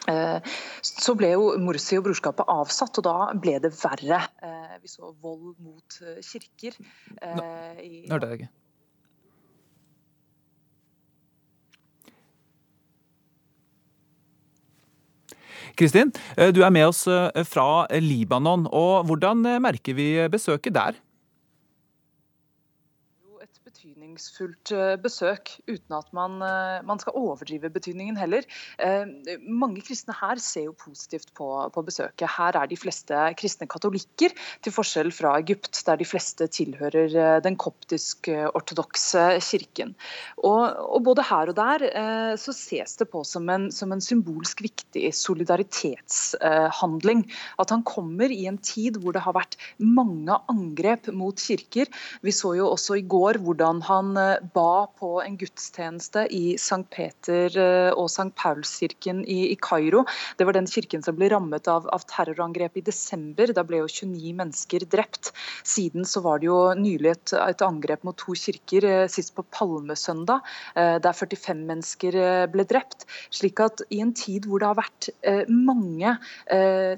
[0.07, 4.21] Eh, så ble jo Morsi og brorskapet avsatt, og da ble det verre.
[4.43, 6.79] Eh, vi så vold mot kirker.
[7.17, 7.49] Nå,
[8.15, 8.53] er det ikke.
[15.75, 16.13] Kristin,
[16.55, 17.03] du er med oss
[17.49, 18.67] fra Libanon.
[18.71, 20.97] og Hvordan merker vi besøket der?
[24.17, 28.43] Betydningsfullt eh, besøk, uten at man, eh, man, skal overdrive betydningen heller.
[28.79, 29.05] Eh,
[29.47, 32.29] mange kristne her ser jo positivt på, på, besøket.
[32.37, 37.55] Her er de fleste kristne katolikker, til forskjell fra Egypt, der de fleste tilhører den
[37.57, 39.95] koptisk-ortodokse kirken.
[40.43, 41.79] Og, og, både her og der
[42.37, 47.25] så ses det på som en, som en symbolsk viktig solidaritetshandling.
[47.61, 51.85] At han kommer i en tid hvor det har vært mange angrep mot kirker.
[52.25, 56.55] Vi så jo også i går hvordan han han eh, ba på en gudstjeneste i
[56.55, 56.85] St.
[56.93, 58.31] Peter eh, og St.
[58.37, 60.05] Paulskirken i, i Kairo.
[60.37, 63.51] Det var den kirken som ble rammet av, av terrorangrep i desember.
[63.53, 65.33] Da ble jo 29 mennesker drept.
[65.67, 69.45] Siden så var det jo nylig et, et angrep mot to kirker, eh, sist på
[69.53, 70.43] Palmesøndag,
[70.75, 72.15] der 45 mennesker
[72.51, 73.05] ble drept.
[73.33, 75.07] Slik at i en tid hvor det har vært
[75.49, 76.13] mange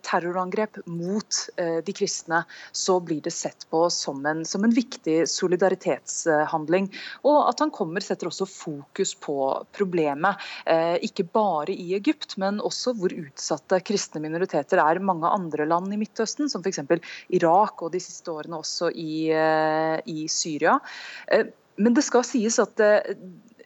[0.06, 2.42] terrorangrep mot de kristne,
[2.76, 6.90] så blir det sett på som en, som en viktig solidaritetshandling.
[7.28, 9.38] Og at han kommer, setter også fokus på
[9.76, 10.40] problemet.
[10.66, 15.94] Eh, ikke bare i Egypt, men også hvor utsatte kristne minoriteter er mange andre land
[15.94, 16.84] i Midtøsten, som f.eks.
[17.36, 20.80] Irak og de siste årene også i, eh, i Syria.
[21.28, 22.82] Eh, men det skal sies at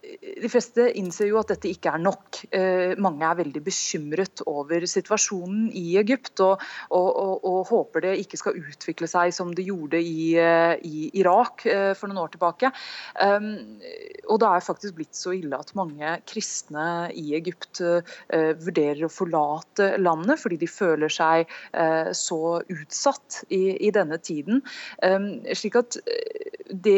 [0.03, 2.41] de fleste innser jo at dette ikke er nok.
[2.53, 8.13] Eh, mange er veldig bekymret over situasjonen i Egypt, og, og, og, og håper det
[8.23, 12.33] ikke skal utvikle seg som det gjorde i, eh, i Irak eh, for noen år
[12.35, 12.73] tilbake.
[13.23, 13.49] Um,
[14.27, 19.93] og det er faktisk blitt så ille at mange kristne i Egypt vurderer å forlate
[20.01, 21.49] landet fordi de føler seg
[22.17, 24.61] så utsatt i, i denne tiden.
[25.03, 25.99] Um, slik at
[26.69, 26.97] det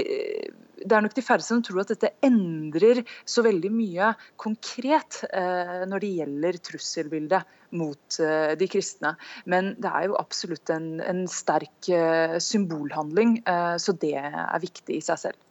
[0.82, 4.12] det er nok de færreste som tror at dette endrer så veldig mye
[4.42, 9.16] konkret eh, når det gjelder trusselbildet mot eh, de kristne.
[9.52, 13.38] Men det er jo absolutt en, en sterk eh, symbolhandling,
[13.82, 15.42] så det er viktig i seg selv.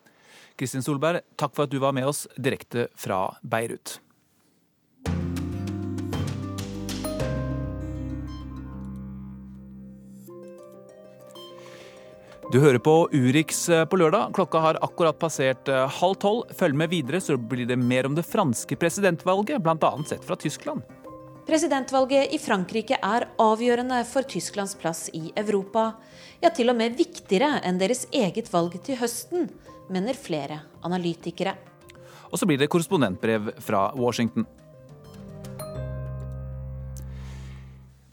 [0.58, 3.98] Kristin Solberg, takk for at du var med oss direkte fra Beirut.
[12.54, 14.28] Du hører på Urix eh, på lørdag.
[14.36, 16.52] Klokka har akkurat passert eh, halv tolv.
[16.54, 19.90] Følg med videre, så blir det mer om det franske presidentvalget, bl.a.
[20.06, 20.84] sett fra Tyskland.
[21.48, 25.96] Presidentvalget i Frankrike er avgjørende for Tysklands plass i Europa.
[26.44, 29.50] Ja, til og med viktigere enn deres eget valg til høsten,
[29.90, 31.56] mener flere analytikere.
[32.30, 34.46] Og så blir det korrespondentbrev fra Washington.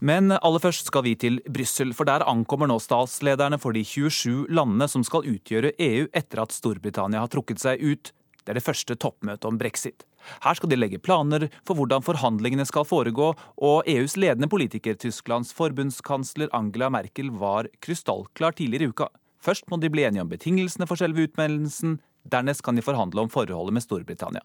[0.01, 4.47] Men aller først skal vi til Brussel, for der ankommer nå statslederne for de 27
[4.49, 8.09] landene som skal utgjøre EU etter at Storbritannia har trukket seg ut.
[8.41, 10.01] Det er det første toppmøtet om brexit.
[10.41, 15.53] Her skal de legge planer for hvordan forhandlingene skal foregå, og EUs ledende politiker, Tysklands
[15.53, 19.11] forbundskansler Angela Merkel, var krystallklar tidligere i uka.
[19.41, 23.29] Først må de bli enige om betingelsene for selve utmeldelsen, dernest kan de forhandle om
[23.29, 24.41] forholdet med Storbritannia.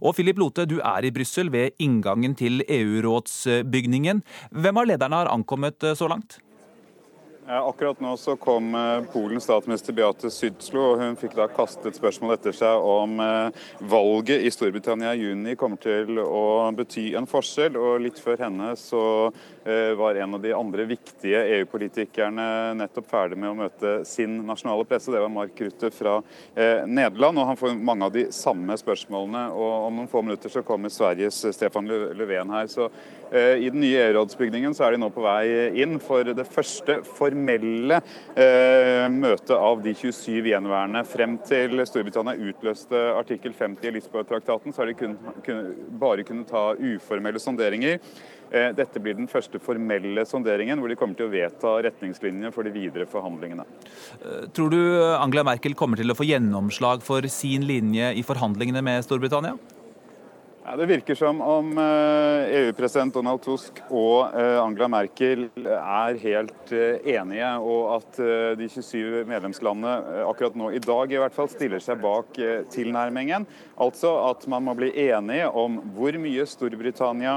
[0.00, 4.22] Og Philip Lote, du er i Brussel ved inngangen til EU-rådsbygningen.
[4.50, 6.40] Hvem av lederne har ankommet eh, så langt?
[7.46, 12.36] Akkurat nå så kom eh, Polens statsminister Beate Sydslo, og hun fikk da kastet spørsmål
[12.36, 17.74] etter seg om eh, valget i Storbritannia i juni kommer til å bety en forskjell.
[17.74, 19.02] Og litt før henne så
[19.96, 22.44] var en av de andre viktige EU-politikerne
[22.74, 25.12] nettopp ferdig med å møte sin nasjonale presse.
[25.12, 26.16] Det var Mark Rutte fra
[26.54, 27.38] eh, Nederland.
[27.38, 29.44] og Han får mange av de samme spørsmålene.
[29.54, 32.66] og Om noen få minutter så kommer Sveriges Stefan Löfven her.
[32.66, 32.90] så
[33.32, 38.02] i den nye EU-rådsbygningen så er de nå på vei inn for det første formelle
[39.08, 41.00] møtet av de 27 gjenværende.
[41.08, 45.64] Frem til Storbritannia utløste artikkel 50 i Lisboa-traktaten, så har de kun, kun,
[45.96, 48.02] bare kunnet ta uformelle sonderinger.
[48.52, 52.68] Eh, dette blir den første formelle sonderingen, hvor de kommer til å vedta retningslinjene for
[52.68, 53.64] de videre forhandlingene.
[54.20, 54.80] Eh, tror du
[55.16, 59.56] Angela Merkel kommer til å få gjennomslag for sin linje i forhandlingene med Storbritannia?
[60.64, 66.18] Ja, det virker som om EU-president eh, e Donald Tusk og eh, Angela Merkel er
[66.22, 68.20] helt eh, enige, og at
[68.60, 72.38] de 27 medlemslandene akkurat nå i dag i hvert fall stiller seg bak
[72.70, 73.48] tilnærmingen.
[73.82, 77.34] Altså at man må bli enige om hvor mye Storbritannia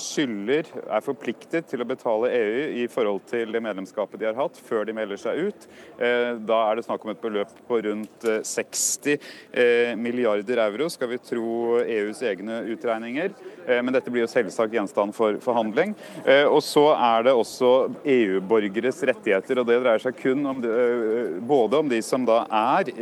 [0.00, 4.58] skylder, er forpliktet til å betale EU i forhold til det medlemskapet de har hatt
[4.58, 5.68] før de melder seg ut.
[6.00, 11.78] Da er det snakk om et beløp på rundt 60 milliarder euro, skal vi tro
[11.84, 13.32] EUs egne utregninger.
[13.66, 15.94] Eh, men dette blir jo selvsagt gjenstand for forhandling.
[16.24, 17.72] Eh, og så er det også
[18.14, 22.44] EU-borgeres rettigheter, og det dreier seg kun om det, eh, både om de som da
[22.50, 22.92] er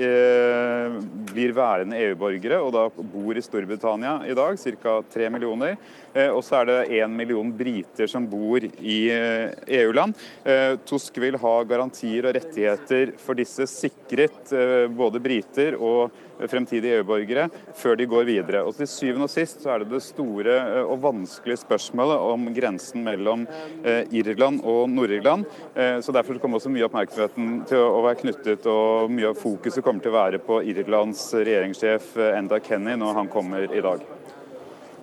[1.32, 5.00] blir værende EU-borgere og da bor i Storbritannia i dag, ca.
[5.12, 5.76] tre millioner.
[6.12, 10.18] Og så er det én million briter som bor i EU-land.
[10.44, 14.52] E Tusk vil ha garantier og rettigheter for disse sikret
[14.92, 16.12] både briter og
[16.50, 17.48] fremtidige EU-borgere
[17.78, 18.62] før de går videre.
[18.66, 22.48] Og Til syvende og sist så er det det store eh, og vanskelige spørsmålet om
[22.56, 23.46] grensen mellom
[23.84, 25.46] eh, Irland og Nord-Irland.
[25.74, 29.84] Eh, så Derfor kommer også mye oppmerksomheten til å være knyttet, og mye av fokuset
[29.84, 34.04] kommer til å være på Irlands regjeringssjef Enda Kenny når han kommer i dag.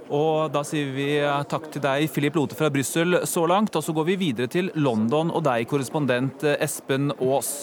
[0.09, 1.07] Og da sier vi
[1.51, 3.75] takk til deg, Philip Lote fra Brussel, så langt.
[3.77, 7.53] Og så går vi videre til London og deg, korrespondent Espen Aas.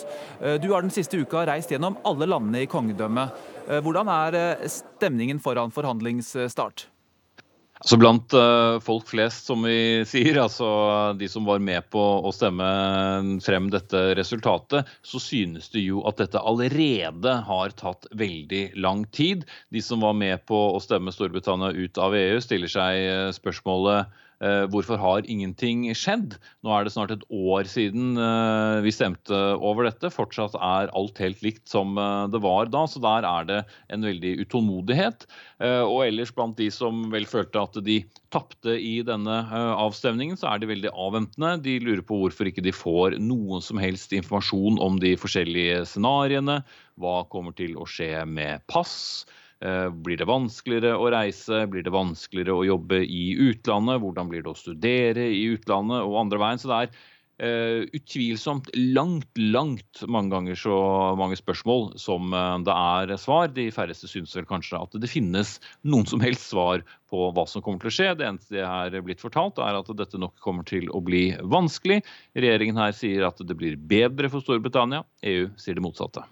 [0.63, 3.47] Du har den siste uka reist gjennom alle landene i kongedømmet.
[3.67, 6.87] Eh, hvordan er eh, stemningen foran forhandlingsstart?
[7.77, 10.69] Altså Blant uh, folk flest, som vi sier, altså
[11.21, 12.67] de som var med på å stemme
[13.45, 19.45] frem dette resultatet, så synes det jo at dette allerede har tatt veldig lang tid.
[19.75, 24.26] De som var med på å stemme Storbritannia ut av EU, stiller seg spørsmålet Eh,
[24.71, 26.37] hvorfor har ingenting skjedd?
[26.61, 30.11] Nå er det snart et år siden eh, vi stemte over dette.
[30.13, 33.61] Fortsatt er alt helt likt som eh, det var da, så der er det
[33.95, 35.27] en veldig utålmodighet.
[35.57, 38.03] Og ellers blant de som vel følte at de
[38.35, 39.39] tapte i denne
[39.81, 41.55] avstemningen, så er de veldig avventende.
[41.65, 46.61] De lurer på hvorfor ikke de får noen som helst informasjon om de forskjellige scenarioene.
[47.01, 49.25] Hva kommer til å skje med pass?
[49.67, 51.65] Eh, blir det vanskeligere å reise?
[51.71, 54.03] Blir det vanskeligere å jobbe i utlandet?
[54.03, 56.63] Hvordan blir det å studere i utlandet og andre veien?
[56.63, 56.97] Så det er
[57.37, 60.77] Uh, utvilsomt langt, langt mange ganger så
[61.21, 63.51] mange spørsmål som uh, det er svar.
[63.53, 66.81] De færreste syns vel kanskje at det finnes noen som helst svar
[67.13, 68.09] på hva som kommer til å skje.
[68.17, 72.01] Det eneste jeg er blitt fortalt, er at dette nok kommer til å bli vanskelig.
[72.41, 75.05] Regjeringen her sier at det blir bedre for Storbritannia.
[75.29, 76.25] EU sier det motsatte.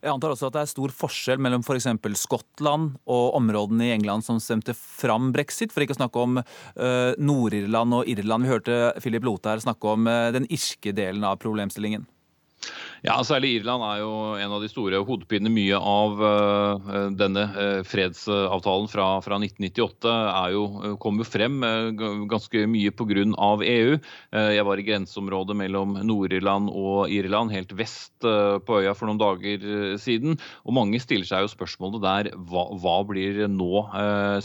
[0.00, 1.88] Jeg antar også at det er stor forskjell mellom f.eks.
[2.00, 6.40] For Skottland og områdene i England som stemte fram brexit, for ikke å snakke om
[6.40, 8.46] uh, Nord-Irland og Irland.
[8.46, 12.08] Vi hørte Philip Lothar snakke om uh, den irske delen av problemstillingen.
[13.00, 15.48] Ja, særlig Irland er jo en av de store hodepinene.
[15.54, 20.12] Mye av uh, denne uh, fredsavtalen fra, fra 1998
[20.52, 21.56] jo, uh, kom jo frem
[22.30, 23.08] ganske mye pga.
[23.10, 23.96] EU.
[24.30, 29.64] jeg var i grenseområdet mellom Nord-Irland og Irland, helt vest på øya for noen dager
[30.00, 30.36] siden.
[30.64, 33.82] Og mange stiller seg jo spørsmålet der hva, hva blir nå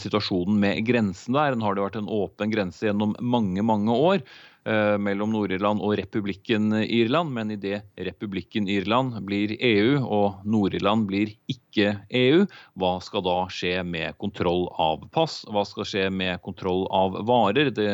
[0.02, 1.54] situasjonen med grensen der?
[1.54, 4.24] Nå har det vært en åpen grense gjennom mange, mange år.
[4.66, 11.30] Eh, mellom Nord-Irland og republikken Irland, men idet republikken Irland blir EU og Nord-Irland blir
[11.52, 12.40] ikke EU,
[12.74, 15.44] hva skal da skje med kontroll av pass?
[15.54, 17.70] Hva skal skje med kontroll av varer?
[17.70, 17.86] Det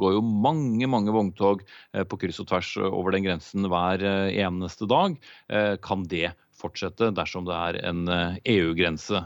[0.00, 1.62] går jo mange, mange vogntog
[1.94, 5.14] eh, på kryss og tvers over den grensen hver eh, eneste dag.
[5.84, 8.08] Kan det fortsette dersom det er en
[8.42, 9.20] EU-grense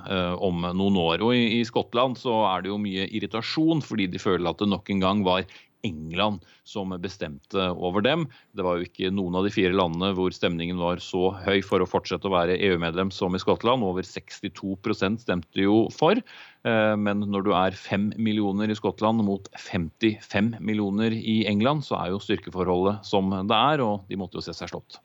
[0.44, 1.24] om noen år.
[1.24, 4.92] Og i, Skottland så er det jo mye irritasjon fordi de føler at det nok
[4.92, 5.46] en gang var
[5.86, 8.26] England som bestemte over dem.
[8.56, 11.82] Det var jo ikke noen av de fire landene hvor stemningen var så høy for
[11.82, 13.84] å fortsette å være EU-medlem som i Skottland.
[13.86, 16.18] Over 62% stemte jo for.
[16.18, 21.98] Eh, men når du er fem millioner i Skottland mot 55 millioner i England, så
[22.00, 25.02] er jo styrkeforholdet som det er, og de måtte jo se seg slått.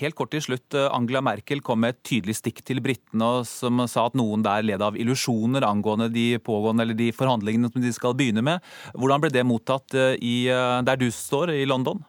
[0.00, 3.82] Helt kort til slutt, eh, Angela Merkel kom med et tydelig stikk til britene som
[3.86, 7.92] sa at noen der led av illusjoner angående de pågående eller de forhandlingene som de
[7.92, 8.64] skal begynne med.
[8.96, 12.00] Hvordan ble det mottatt eh, i, der du står, i London?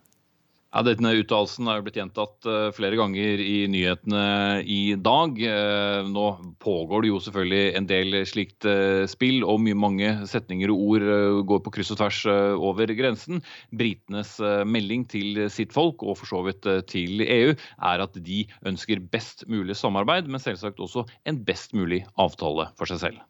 [0.73, 4.23] Ja, Denne uttalelsen er jo blitt gjentatt eh, flere ganger i nyhetene
[4.65, 5.37] i dag.
[5.37, 6.23] Eh, nå
[6.65, 11.05] pågår det jo selvfølgelig en del slikt eh, spill, og mye mange setninger og ord
[11.51, 12.23] går på kryss og tvers
[12.57, 13.43] over grensen.
[13.69, 14.33] Britenes
[14.65, 19.45] melding til sitt folk, og for så vidt til EU, er at de ønsker best
[19.45, 23.21] mulig samarbeid, men selvsagt også en best mulig avtale for seg selv.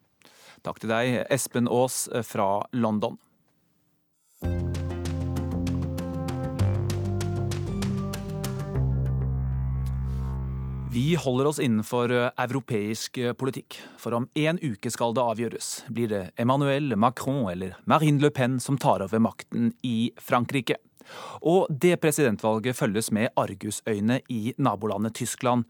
[0.64, 3.20] Takk til deg, Espen Aas fra London.
[10.94, 15.70] Vi holder oss innenfor eh, europeisk eh, politikk, for om én uke skal det avgjøres.
[15.90, 20.76] Blir det Emmanuel Macron eller Marine Le Pen som tar over makten i Frankrike?
[21.42, 25.64] Og det presidentvalget følges med argusøyne i nabolandet Tyskland.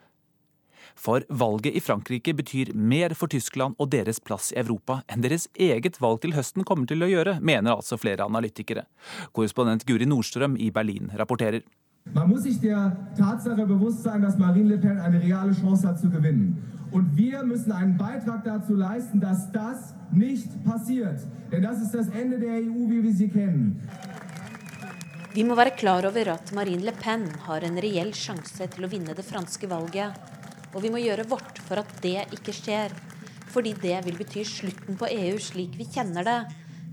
[0.92, 5.48] For valget i Frankrike betyr mer for Tyskland og deres plass i Europa enn deres
[5.56, 8.84] eget valg til høsten kommer til å gjøre, mener altså flere analytikere.
[9.32, 11.64] Korrespondent Guri Nordstrøm i Berlin rapporterer.
[12.12, 15.98] Man muss sich der Tatsache bewusst sein, dass Marine Le Pen eine reale Chance hat
[15.98, 16.62] zu gewinnen.
[16.92, 21.20] Und wir müssen einen Beitrag dazu leisten, dass das nicht passiert.
[21.50, 23.80] Denn das ist das Ende der EU, wie wir sie kennen.
[25.34, 28.90] Vi må være klar over at Marine Le Pen har en reell sjanse til å
[28.92, 30.14] vinne det franske valget.
[30.74, 32.94] Og vi må gjøre vårt for at det ikke skjer.
[33.50, 36.38] Fordi det vil bety slutten på EU slik vi kjenner det,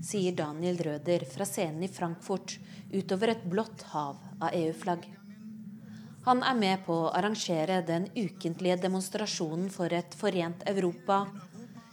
[0.02, 2.58] sier Daniel Røder fra scenen i Frankfurt
[2.92, 5.06] utover et blått hav av EU-flagg.
[6.26, 11.24] Han er med på å arrangere den ukentlige demonstrasjonen for et forent Europa.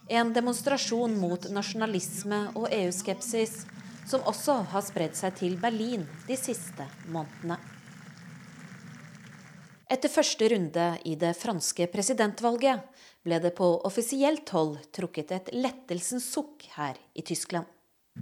[0.09, 3.63] En demonstrasjon mot nasjonalisme og EU-skepsis,
[4.09, 7.57] som også har spredd seg til Berlin de siste månedene.
[9.89, 12.85] Etter første runde i det franske presidentvalget
[13.25, 17.65] ble det på offisielt hold trukket et lettelsens sukk her i Tyskland.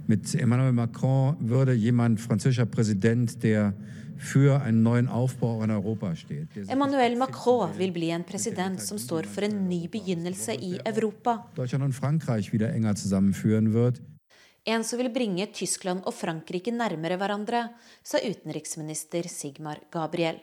[0.06, 3.74] Mit Emmanuel Macron würde jemand französischer Präsident, der
[4.16, 6.48] für einen neuen Aufbau in Europa steht.
[6.66, 11.50] Emmanuel Macron vil bli en president som står for en ny begynnelse i Europa.
[11.54, 14.00] Deutschland und Frankreich wieder enger zusammenführen wird.
[14.64, 17.68] En som vil bringe Tyskland og Frankrike nærmere hverandre,
[18.02, 20.40] sa utenriksminister Sigmar Gabriel.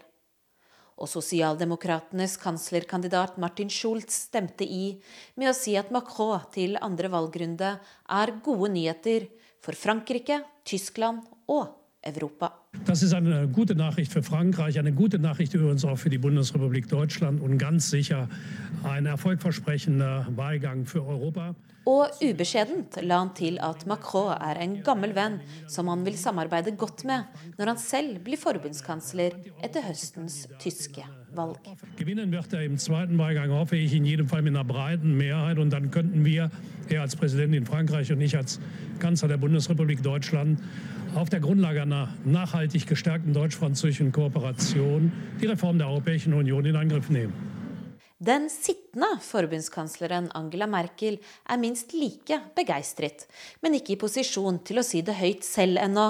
[0.96, 4.96] Og sosialdemokratenes kanslerkandidat Martin Schulz stemte i
[5.36, 9.28] med å si at Macron til andre valgrunde er gode nyheter
[9.66, 11.74] for Frankrike, Tyskland og
[12.06, 12.54] Europa.
[12.86, 16.88] Das ist eine gute Nachricht für Frankreich, eine gute Nachricht übrigens auch für die Bundesrepublik
[16.88, 18.30] Deutschland und ganz sicher
[18.84, 21.56] ein erfolgversprechender Wahlgang für Europa.
[21.86, 25.36] Og ubeskjedent la han til at Macron er en gammel venn
[25.70, 27.28] som han vil samarbeide godt med
[27.60, 31.06] når han selv blir forbundskansler etter høstens tyske
[31.38, 31.62] valg.
[32.00, 35.60] Gewinnen wird er im zweiten Wahlgang, hoffe ich, in jedem Fall mit einer breiten Mehrheit.
[35.60, 36.50] Und dann könnten wir,
[36.90, 38.60] er als Präsident in Frankreich und ich als
[39.00, 40.60] Kanzler der Bundesrepublik Deutschland,
[41.16, 45.12] auf der Grundlage einer nachhaltig gestärkten deutsch-französischen Kooperation
[45.42, 47.34] die Reform der Europäischen Union in Angriff nehmen.
[48.20, 53.28] Den sittende forbundskansleren Angela Merkel er minst like begeistret,
[53.62, 56.08] men ikke i posisjon til å si det høyt selv ennå.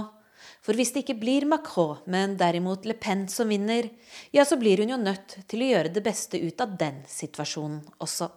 [0.61, 3.89] For hvis det ikke blir Macron, men derimot Le Pen som vinner,
[4.33, 7.81] ja, så blir hun jo nødt til å gjøre det beste ut av den situasjonen
[8.01, 8.29] også.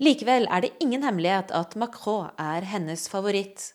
[0.00, 3.72] Likevel er det ingen hemmelighet at Macron er hennes favoritt.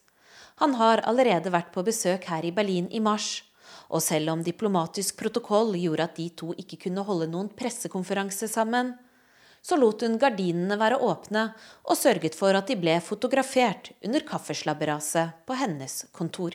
[0.62, 3.44] Han har allerede vært på besøk her i Berlin i mars,
[3.90, 8.94] og selv om diplomatisk protokoll gjorde at de to ikke kunne holde noen pressekonferanse sammen,
[9.66, 11.48] så lot hun gardinene være åpne
[11.90, 16.54] og sørget for at de ble fotografert under kaffeslabberaset på hennes kontor.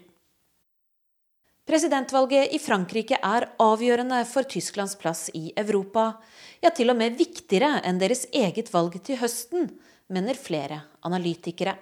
[1.70, 6.16] Presidentvalget i Frankrike er avgjørende for Tysklands plass i Europa.
[6.62, 9.68] Ja, til og med viktigere enn deres eget valg til høsten,
[10.10, 11.76] mener flere analytikere.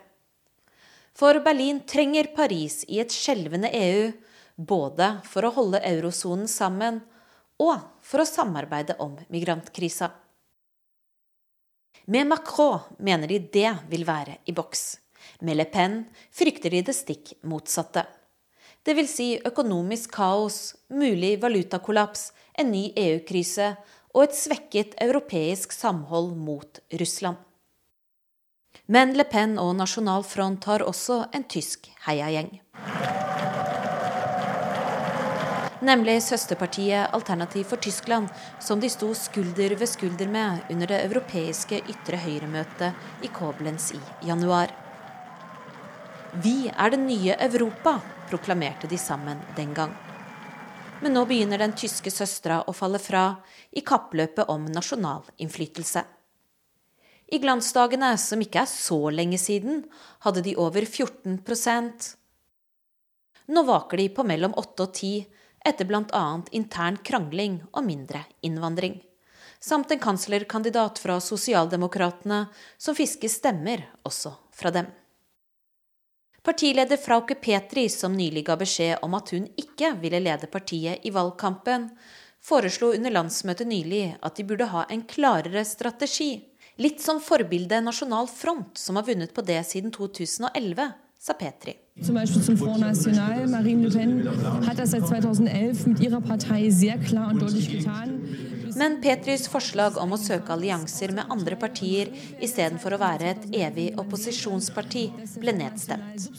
[1.19, 4.11] For Berlin trenger Paris i et skjelvende EU,
[4.55, 7.01] både for å holde eurosonen sammen
[7.59, 10.13] og for å samarbeide om migrantkrisa.
[12.07, 14.85] Med Macron mener de det vil være i boks.
[15.43, 18.07] Med Le Pen frykter de det stikk motsatte.
[18.87, 19.11] Dvs.
[19.11, 23.73] Si økonomisk kaos, mulig valutakollaps, en ny EU-krise
[24.15, 27.43] og et svekket europeisk samhold mot Russland.
[28.89, 32.55] Men Le Pen og Nasjonal Front har også en tysk heiagjeng.
[35.85, 38.33] Nemlig søsterpartiet Alternativ for Tyskland,
[38.65, 44.01] som de sto skulder ved skulder med under det europeiske ytre høyre-møtet i Koblenz i
[44.27, 44.73] januar.
[46.41, 47.99] Vi er det nye Europa,
[48.33, 49.93] proklamerte de sammen den gang.
[51.05, 53.35] Men nå begynner den tyske søstera å falle fra
[53.71, 56.09] i kappløpet om nasjonal innflytelse.
[57.29, 59.83] I glansdagene, som ikke er så lenge siden,
[60.25, 61.43] hadde de over 14
[63.49, 65.27] Nå vaker de på mellom 8 og 10
[65.69, 66.25] etter bl.a.
[66.53, 69.03] intern krangling og mindre innvandring.
[69.61, 72.47] Samt en kanslerkandidat fra Sosialdemokratene
[72.79, 74.87] som fisker stemmer også fra dem.
[76.43, 81.13] Partileder Frauke Petri, som nylig ga beskjed om at hun ikke ville lede partiet i
[81.13, 81.91] valgkampen,
[82.41, 86.48] foreslo under landsmøtet nylig at de burde ha en klarere strategi.
[86.79, 91.75] Litt som forbildet Nasjonal Front, som har vunnet på det siden 2011, sa Petri.
[92.07, 93.49] Zum Beispiel zum Front National.
[93.51, 94.29] Marine Le Pen
[94.67, 98.23] hat das seit 2011 mit ihrer Partei sehr klar und deutlich getan.
[98.77, 103.89] Men Petris forslag om å søke allianser med andre partier istedenfor å være et evig
[103.99, 105.09] opposisjonsparti,
[105.43, 106.31] ble nedstemt.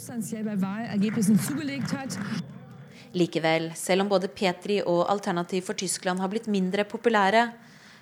[3.11, 7.49] Likevel, selv om både Petri og Alternativ for Tyskland har blitt mindre populære,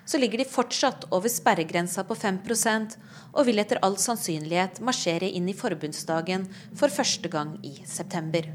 [0.08, 2.96] så ligger de fortsatt over sperregrensa på 5%
[3.34, 6.46] og vil etter all sannsynlighet marsjere inn i forbundsdagen
[6.78, 8.48] for første gang i september.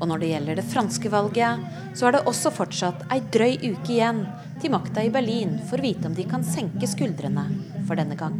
[0.00, 1.62] Og når det gjelder det franske valget,
[1.94, 4.24] så er det også fortsatt ei drøy uke igjen
[4.58, 7.46] til makta i Berlin får vite om de kan senke skuldrene
[7.86, 8.34] for denne gang.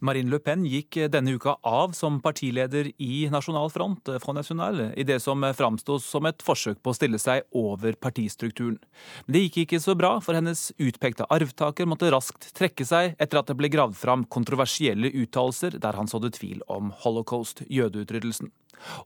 [0.00, 5.06] Marine Le Pen gikk denne uka av som partileder i Nasjonal Front, Front National, i
[5.06, 8.78] det som framsto som et forsøk på å stille seg over partistrukturen.
[9.26, 13.40] Men det gikk ikke så bra, for hennes utpekte arvtaker måtte raskt trekke seg etter
[13.40, 18.52] at det ble gravd fram kontroversielle uttalelser der han sådde tvil om holocaust, jødeutryddelsen.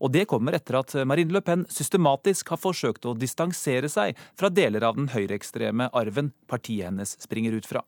[0.05, 4.53] Og det kommer etter at Marine Le Pen systematisk har forsøkt å distansere seg fra
[4.53, 7.85] deler av den høyreekstreme arven partiet hennes springer ut fra.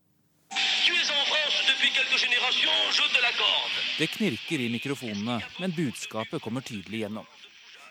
[3.94, 7.26] Det knirker i mikrofonene, men budskapet kommer tydelig gjennom.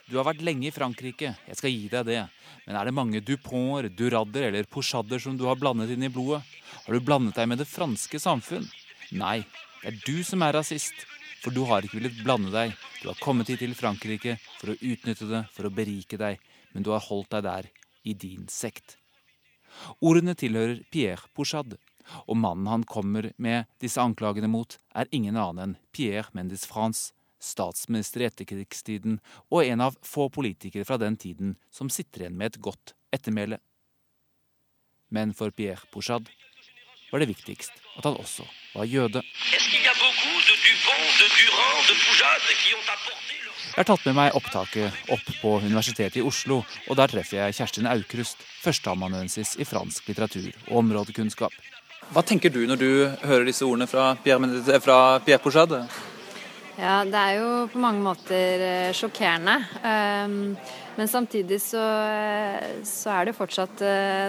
[0.09, 2.17] Du har vært lenge i Frankrike, jeg skal gi deg det,
[2.65, 6.41] men er det mange Duponter, Duradder eller Pochadder som du har blandet inn i blodet?
[6.83, 8.67] Har du blandet deg med det franske samfunn?
[9.15, 9.45] Nei,
[9.79, 11.05] det er du som er rasist.
[11.43, 12.75] For du har ikke villet blande deg.
[13.01, 16.83] Du har kommet hit til Frankrike for å utnytte det, for å berike deg, men
[16.83, 17.71] du har holdt deg der,
[18.03, 18.97] i din sekt.
[20.03, 21.79] Ordene tilhører Pierre Pochade,
[22.27, 27.11] og mannen han kommer med disse anklagene mot, er ingen annen enn Pierre Mendes France,
[27.43, 29.19] statsminister i etterkrigstiden
[29.51, 33.59] og en av få politikere fra den tiden som sitter igjen med et godt ettermæle.
[35.13, 36.31] Men for Pierre Pouchard
[37.11, 39.21] var det viktigst at han også var jøde.
[43.73, 47.55] Jeg har tatt med meg opptaket opp på Universitetet i Oslo, og der treffer jeg
[47.57, 51.53] Kjerstin Aukrust, førsteamanuensis i fransk litteratur og områdekunnskap.
[52.13, 52.89] Hva tenker du når du
[53.25, 55.79] hører disse ordene fra Pierre, fra Pierre Pouchade?
[56.77, 59.55] Ja, det er jo på mange måter sjokkerende.
[60.93, 61.81] Men samtidig så,
[62.85, 63.81] så er det fortsatt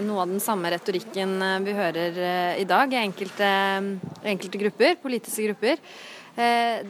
[0.07, 3.53] noe av den samme retorikken vi hører i dag i enkelte,
[4.33, 5.85] enkelte grupper, politiske grupper.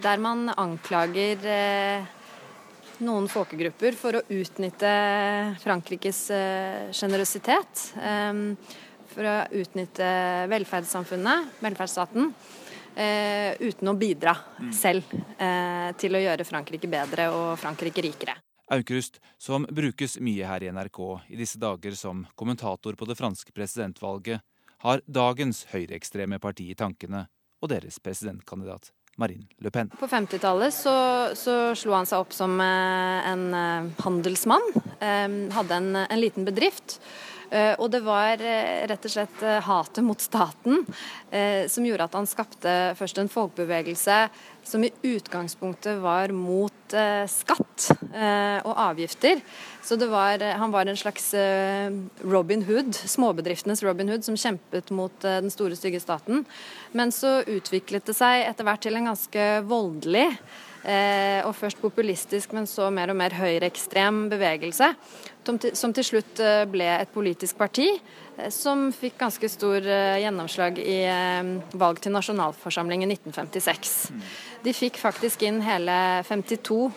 [0.07, 1.43] Der man anklager
[3.03, 4.95] noen folkegrupper for å utnytte
[5.67, 6.25] Frankrikes
[6.95, 7.89] sjenerøsitet
[9.15, 10.07] for å utnytte
[10.51, 12.33] velferdssamfunnet, velferdsstaten,
[12.95, 14.35] eh, uten å bidra
[14.75, 18.37] selv eh, til å gjøre Frankrike bedre og Frankrike rikere.
[18.75, 23.53] Aukrust, som brukes mye her i NRK i disse dager som kommentator på det franske
[23.53, 24.41] presidentvalget,
[24.85, 27.27] har dagens høyreekstreme parti i tankene
[27.63, 29.93] og deres presidentkandidat Marine Le Pen.
[30.01, 30.95] På 50-tallet så,
[31.39, 34.67] så, slo han seg opp som eh, en eh, handelsmann.
[34.99, 36.99] Eh, hadde en, en liten bedrift.
[37.55, 40.83] Eh, og det var eh, rett og slett eh, hatet mot staten
[41.35, 44.17] som gjorde at han skapte først en folkebevegelse
[44.63, 46.95] som i utgangspunktet var mot
[47.27, 47.89] skatt
[48.63, 49.43] og avgifter.
[49.83, 51.33] Så var, han var en slags
[52.23, 56.47] Robin Hood, småbedriftenes Robin Hood, som kjempet mot den store, stygge staten.
[56.95, 60.29] Men så utviklet det seg etter hvert til en ganske voldelig
[60.85, 64.93] og først populistisk, men så mer og mer høyreekstrem bevegelse
[65.77, 70.79] som til slutt eh, ble et politisk parti eh, som fikk ganske stor eh, gjennomslag
[70.81, 71.01] i
[71.75, 73.95] valg til nasjonalforsamlingen 1956.
[74.65, 76.89] De fikk faktisk inn hele 52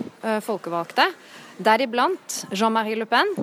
[0.46, 1.08] folkevalgte.
[1.58, 3.34] Deriblant Jean-Marie Le Pen,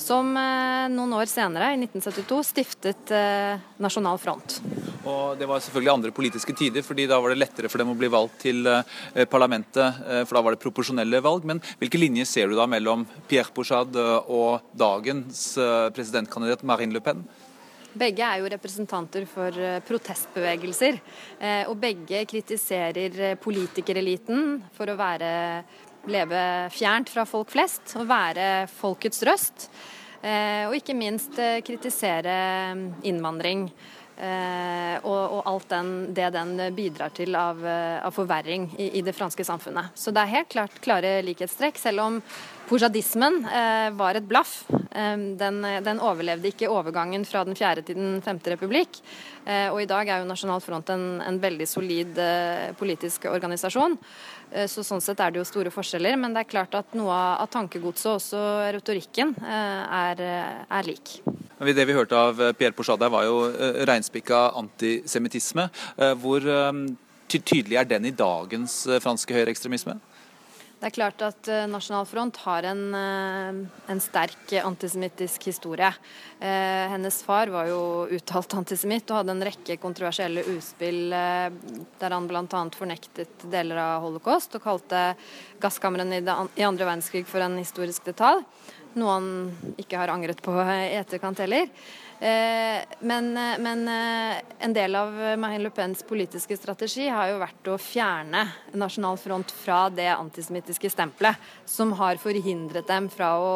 [0.00, 3.12] som noen år senere, i 1972, stiftet
[3.82, 4.60] Nasjonal Front.
[5.08, 7.98] Og Det var selvfølgelig andre politiske tider, fordi da var det lettere for dem å
[7.98, 11.46] bli valgt til eh, parlamentet, eh, for da var det proporsjonelle valg.
[11.48, 17.04] Men hvilke linjer ser du da mellom Pierre Pouchade og dagens eh, presidentkandidat Marine Le
[17.04, 17.22] Pen?
[17.98, 19.54] Begge er jo representanter for
[19.88, 20.98] protestbevegelser,
[21.66, 25.30] og begge kritiserer politikereliten for å være
[26.12, 26.42] leve
[26.74, 29.70] fjernt fra folk flest og være folkets røst.
[30.18, 32.32] Og ikke minst kritisere
[33.06, 33.68] innvandring.
[34.18, 39.14] Eh, og, alt den, det den bidrar til av, eh, av forverring i, i, det
[39.14, 39.92] franske samfunnet.
[39.94, 42.16] Så det er helt klart klare likhetstrekk, selv om
[42.66, 44.64] poujadismen eh, var et blaff.
[44.74, 48.98] Eh, den, den, overlevde ikke overgangen fra den fjerde til den femte republikk.
[49.46, 53.94] Eh, og i dag er jo Nasjonal Front en, en veldig solid eh, politisk organisasjon.
[54.70, 57.50] Så sånn sett er det jo store forskjeller, men det er klart at noe av
[57.52, 58.44] tankegodset, og også
[58.78, 61.18] retorikken, er, er lik.
[61.58, 65.66] Det vi hørte av eh, Pierre Pochade var jo eh, reinspikka antisemittisme.
[65.96, 66.44] Eh, hvor
[67.28, 69.98] tydelig er den i dagens franske høyreekstremisme?
[70.78, 75.90] Det er klart at Nasjonal Front har en, en sterk antisemittisk historie.
[76.38, 77.80] hennes far var jo
[78.14, 82.62] uttalt antisemitt og hadde en rekke kontroversielle utspill der han bl.a.
[82.78, 85.02] fornektet deler av holocaust og kalte
[85.58, 88.46] gasskamrene i andre verdenskrig for en historisk detalj
[88.98, 91.68] noe han ikke har angret på i etterkant heller.
[92.18, 93.28] Eh, men,
[93.62, 98.42] men, eh, en del av Marine Le Pens politiske strategi har jo vært å fjerne
[98.74, 103.52] Nasjonal Front fra det antisemittiske stempelet, som har forhindret dem fra å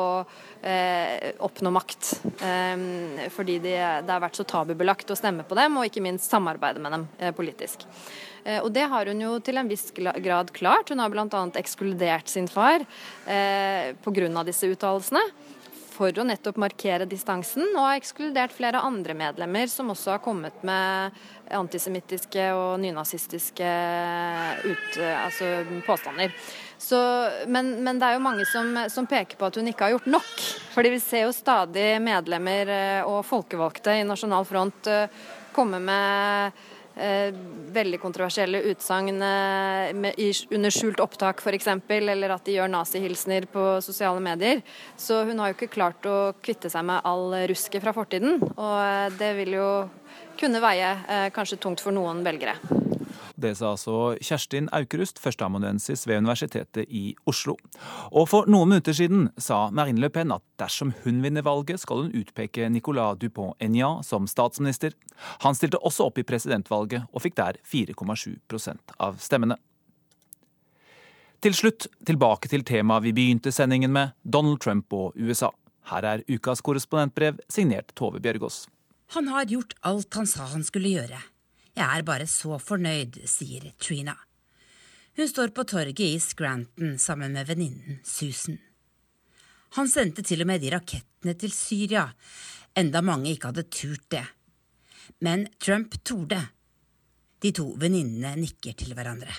[0.63, 2.13] eh, oppnå makt.
[2.39, 3.75] Eh, fordi de,
[4.07, 7.09] det har vært så tabubelagt å stemme på dem, og ikke minst samarbeide med dem
[7.19, 7.89] eh, politisk.
[8.45, 10.91] Eh, og det har hun jo til en viss grad klart.
[10.91, 11.43] Hun har bl.a.
[11.59, 12.87] ekskludert sin far
[13.27, 14.47] eh, pga.
[14.47, 15.23] disse uttalelsene.
[15.93, 20.63] For å nettopp markere distansen, og har ekskludert flere andre medlemmer som også har kommet
[20.67, 21.17] med
[21.53, 23.73] antisemittiske og nynazistiske
[24.65, 25.51] ut, altså
[25.87, 26.33] påstander.
[26.83, 26.99] Så,
[27.47, 30.09] men, men, det er jo mange som, som, peker på at hun ikke har gjort
[30.17, 30.33] nok.
[30.75, 35.23] Fordi vi ser jo stadig medlemmer eh, og folkevalgte i Nasjonal Front eh,
[35.55, 36.65] komme med
[36.95, 39.93] veldig kontroversielle utsagn eh,
[40.53, 44.63] under skjult opptak f.eks., eller at de gjør nazihilsener på sosiale medier.
[44.97, 48.41] Så hun har jo ikke klart å kvitte seg med all rusket fra fortiden.
[48.53, 49.69] Og eh, det vil jo
[50.41, 52.59] kunne veie eh, kanskje tungt for noen velgere.
[53.43, 57.57] Det sa altså Kjerstin Aukrust, førsteamanuensis ved Universitetet i Oslo.
[58.15, 62.05] Og for noen minutter siden sa Marine Le Pen at dersom hun vinner valget, skal
[62.05, 64.95] hun utpeke Nicolas Dupont-Aignan som statsminister.
[65.43, 69.59] Han stilte også opp i presidentvalget og fikk der 4,7% av stemmene.
[71.43, 75.51] Til slutt tilbake til temaet vi begynte sendingen med, Donald Trump og USA.
[75.91, 78.69] Her er ukas korrespondentbrev signert Tove Bjørgaas.
[79.17, 81.19] Han har gjort alt han sa han skulle gjøre.
[81.73, 84.15] Jeg er bare så fornøyd, sier Trina.
[85.17, 88.59] Hun står på torget i Scranton sammen med venninnen Susan.
[89.77, 92.07] Han sendte til og med de rakettene til Syria,
[92.77, 94.25] enda mange ikke hadde turt det.
[95.25, 96.41] Men Trump torde.
[97.43, 99.33] De to venninnene nikker til hverandre.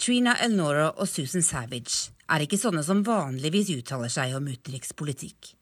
[0.00, 5.54] Trina Elnora og Susan Savage er ikke sånne som vanligvis uttaler seg om utenrikspolitikk.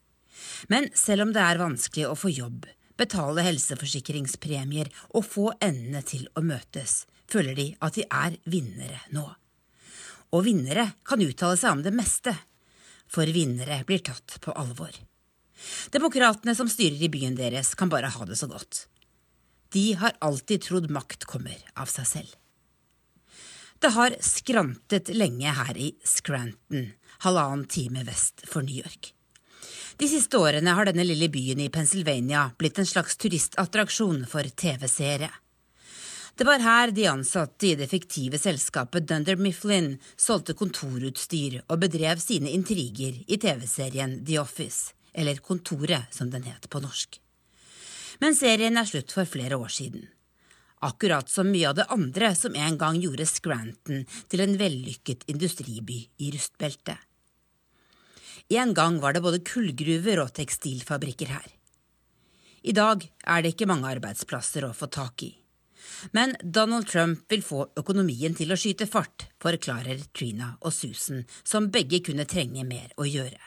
[0.70, 2.66] Men selv om det er vanskelig å få jobb,
[2.98, 9.24] betale helseforsikringspremier og få endene til å møtes, føler de at de er vinnere nå.
[10.34, 12.34] Og vinnere kan uttale seg om det meste,
[13.08, 14.92] for vinnere blir tatt på alvor.
[15.94, 18.86] Demokratene som styrer i byen deres, kan bare ha det så godt.
[19.72, 22.36] De har alltid trodd makt kommer av seg selv.
[23.78, 26.90] Det har skrantet lenge her i Scranton,
[27.22, 29.12] halvannen time vest for New York.
[29.98, 35.30] De siste årene har denne lille byen i Pennsylvania blitt en slags turistattraksjon for TV-seere.
[36.38, 42.22] Det var her de ansatte i det fiktive selskapet Dunder Mifflin solgte kontorutstyr og bedrev
[42.22, 47.18] sine intriger i TV-serien The Office, eller Kontoret som den het på norsk.
[48.22, 50.06] Men serien er slutt for flere år siden.
[50.86, 56.04] Akkurat som mye av det andre som en gang gjorde Scranton til en vellykket industriby
[56.22, 57.07] i rustbeltet.
[58.48, 61.48] En gang var det både kullgruver og tekstilfabrikker her.
[62.64, 65.30] I dag er det ikke mange arbeidsplasser å få tak i.
[66.12, 71.70] Men Donald Trump vil få økonomien til å skyte fart, forklarer Trina og Susan, som
[71.74, 73.40] begge kunne trenge mer å gjøre.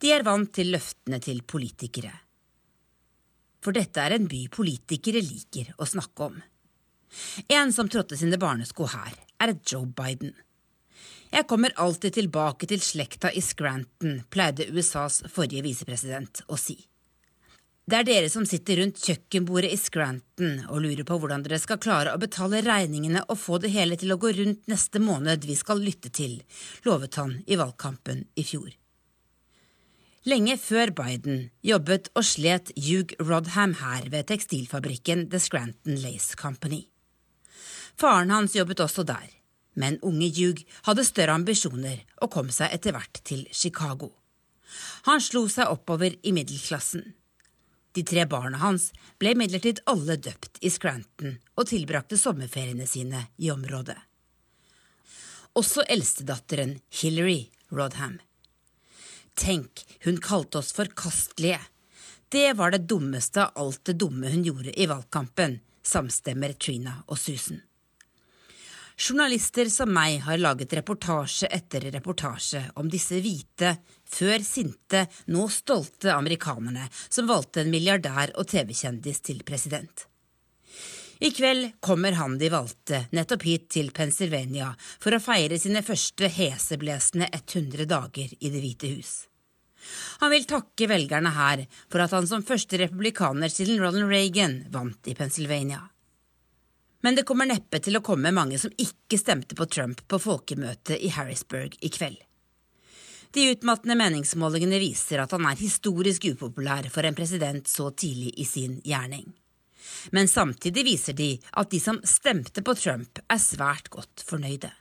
[0.00, 2.12] De er vant til løftene til politikere.
[3.64, 6.36] For dette er en by politikere liker å snakke om.
[7.48, 10.34] En som trådte sine barnesko her, er Joe Biden.
[11.32, 16.76] Jeg kommer alltid tilbake til slekta i Scranton, pleide USAs forrige visepresident å si.
[17.86, 21.78] Det er dere som sitter rundt kjøkkenbordet i Scranton og lurer på hvordan dere skal
[21.78, 25.54] klare å betale regningene og få det hele til å gå rundt neste måned vi
[25.54, 26.40] skal lytte til,
[26.82, 28.72] lovet han i valgkampen i fjor.
[30.26, 36.88] Lenge før Biden jobbet og slet Hugh Rodham her ved tekstilfabrikken The Scranton Lace Company.
[37.94, 39.30] Faren hans jobbet også der,
[39.76, 44.10] Men unge Hugh hadde større ambisjoner og kom seg etter hvert til Chicago.
[45.06, 47.04] Han slo seg oppover i middelklassen.
[47.96, 53.52] De tre barna hans ble imidlertid alle døpt i Scranton og tilbrakte sommerferiene sine i
[53.52, 53.96] området.
[55.56, 58.18] Også eldstedatteren Hillary Rodham.
[59.36, 61.60] Tenk, hun kalte oss forkastelige.
[62.28, 67.20] Det var det dummeste av alt det dumme hun gjorde i valgkampen, samstemmer Trina og
[67.20, 67.62] Susan.
[68.96, 73.74] Journalister som meg har laget reportasje etter reportasje om disse hvite,
[74.08, 80.06] før sinte, nå stolte amerikanerne som valgte en milliardær og TV-kjendis til president.
[81.20, 86.28] I kveld kommer han de valgte nettopp hit til Pennsylvania for å feire sine første
[86.32, 89.12] heseblesende 100 dager i Det hvite hus.
[90.24, 95.08] Han vil takke velgerne her for at han som første republikaner siden Ronald Reagan vant
[95.08, 95.84] i Pennsylvania.
[97.06, 100.98] Men det kommer neppe til å komme mange som ikke stemte på Trump på folkemøtet
[101.06, 102.16] i Harrisburg i kveld.
[103.30, 108.46] De utmattende meningsmålingene viser at han er historisk upopulær for en president så tidlig i
[108.48, 109.28] sin gjerning.
[110.10, 111.28] Men samtidig viser de
[111.62, 114.72] at de som stemte på Trump, er svært godt fornøyde.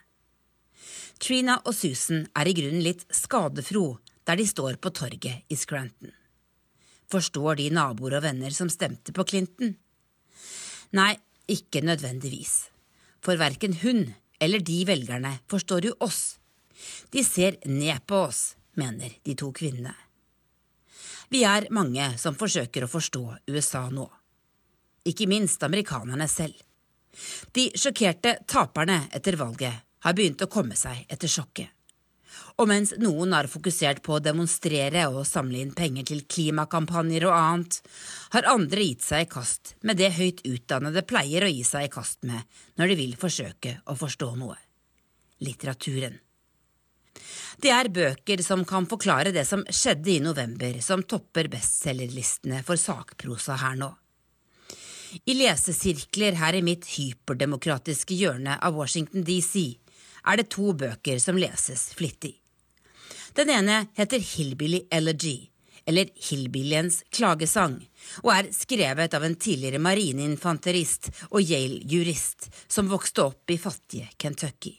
[1.21, 6.09] Trina og Susan er i grunnen litt skadefro der de står på torget i Scranton.
[7.13, 9.77] Forstår de naboer og venner som stemte på Clinton?
[10.97, 11.13] Nei,
[11.51, 12.69] ikke nødvendigvis.
[13.23, 14.07] For verken hun
[14.41, 16.37] eller de velgerne forstår jo oss.
[17.11, 19.93] De ser ned på oss, mener de to kvinnene.
[21.29, 24.05] Vi er mange som forsøker å forstå USA nå.
[25.09, 26.57] Ikke minst amerikanerne selv.
[27.55, 31.71] De sjokkerte taperne etter valget har begynt å komme seg etter sjokket.
[32.55, 37.35] Og mens noen har fokusert på å demonstrere og samle inn penger til klimakampanjer og
[37.35, 37.81] annet,
[38.31, 41.91] har andre gitt seg i kast med det høyt utdannede pleier å gi seg i
[41.91, 42.47] kast med
[42.79, 44.55] når de vil forsøke å forstå noe
[45.43, 46.15] litteraturen.
[47.59, 52.79] Det er bøker som kan forklare det som skjedde i november, som topper bestselgerlistene for
[52.79, 53.91] sakprosa her nå.
[55.27, 59.77] I lesesirkler her i mitt hyperdemokratiske hjørne av Washington DC
[60.25, 62.35] er det to bøker som leses flittig.
[63.35, 65.49] Den ene heter Hillbilly Elegy,
[65.85, 67.81] eller Hillbillyens klagesang,
[68.23, 74.71] og er skrevet av en tidligere marineinfanterist og Yale-jurist som vokste opp i fattige Kentucky.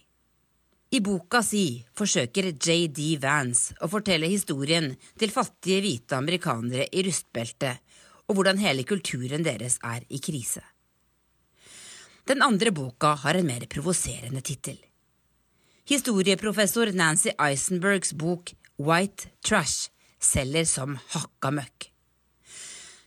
[0.96, 1.66] I boka si
[1.98, 3.10] forsøker J.D.
[3.20, 7.84] Vance å fortelle historien til fattige hvite amerikanere i rustbeltet,
[8.26, 10.64] og hvordan hele kulturen deres er i krise.
[12.26, 14.80] Den andre boka har en mer provoserende tittel.
[15.86, 21.86] Historieprofessor Nancy Eisenbergs bok White Trash selger som hakka møkk.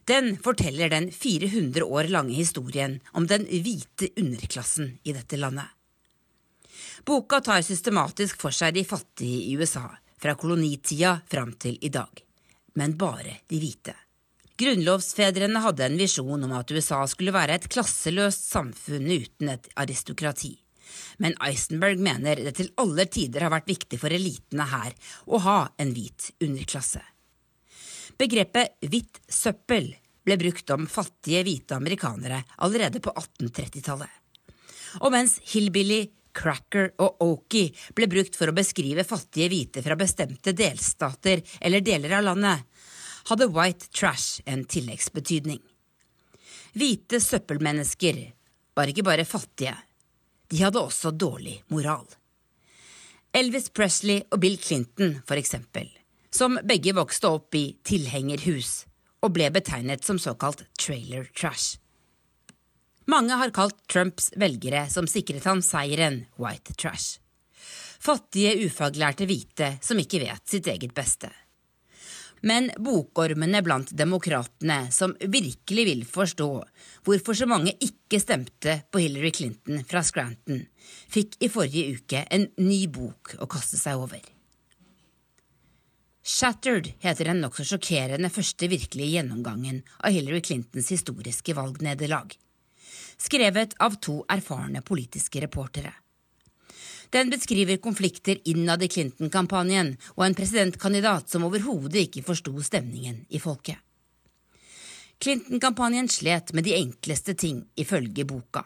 [0.07, 5.67] Den forteller den 400 år lange historien om den hvite underklassen i dette landet.
[7.03, 9.84] Boka tar systematisk for seg de fattige i USA,
[10.15, 12.23] fra kolonitida fram til i dag.
[12.80, 13.97] Men bare de hvite.
[14.55, 20.55] Grunnlovsfedrene hadde en visjon om at USA skulle være et klasseløst samfunn uten et aristokrati
[21.17, 24.95] men Eisenberg mener det til alle tider har vært viktig for elitene her
[25.27, 27.01] å ha en hvit underklasse.
[28.19, 29.93] Begrepet hvitt søppel
[30.25, 34.11] ble brukt om fattige hvite amerikanere allerede på 1830-tallet.
[35.05, 36.07] Og mens hillbilly,
[36.39, 42.19] cracker og okie ble brukt for å beskrive fattige hvite fra bestemte delstater eller deler
[42.19, 42.65] av landet,
[43.29, 45.59] hadde white trash en tilleggsbetydning.
[46.77, 48.21] Hvite søppelmennesker
[48.77, 49.73] var ikke bare fattige,
[50.50, 52.08] de hadde også dårlig moral.
[53.36, 55.89] Elvis Presley og Bill Clinton, for eksempel,
[56.34, 58.84] som begge vokste opp i tilhengerhus
[59.22, 61.78] og ble betegnet som såkalt trailer trash.
[63.10, 67.18] Mange har kalt Trumps velgere som sikret ham seieren, white trash.
[68.00, 71.30] Fattige, ufaglærte hvite som ikke vet sitt eget beste.
[72.41, 76.49] Men bokormene blant demokratene, som virkelig vil forstå
[77.07, 80.63] hvorfor så mange ikke stemte på Hillary Clinton fra Scranton,
[81.11, 84.21] fikk i forrige uke en ny bok å kaste seg over.
[86.29, 92.35] Shattered heter den nokså sjokkerende første virkelige gjennomgangen av Hillary Clintons historiske valgnederlag,
[93.19, 95.95] skrevet av to erfarne politiske reportere.
[97.10, 103.41] Den beskriver konflikter innad i Clinton-kampanjen og en presidentkandidat som overhodet ikke forsto stemningen i
[103.41, 103.78] folket.
[105.20, 108.64] Clinton-kampanjen slet med de enkleste ting, ifølge boka.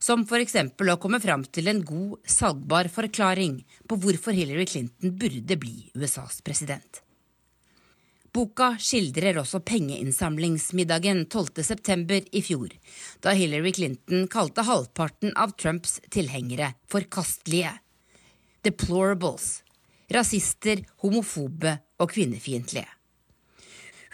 [0.00, 5.14] Som for eksempel å komme fram til en god, salgbar forklaring på hvorfor Hillary Clinton
[5.16, 7.00] burde bli USAs president.
[8.30, 12.20] Boka skildrer også pengeinnsamlingsmiddagen 12.9.
[12.30, 12.70] i fjor,
[13.24, 17.72] da Hillary Clinton kalte halvparten av Trumps tilhengere forkastelige.
[18.62, 19.64] Deplorables.
[20.14, 22.86] Rasister, homofobe og kvinnefiendtlige.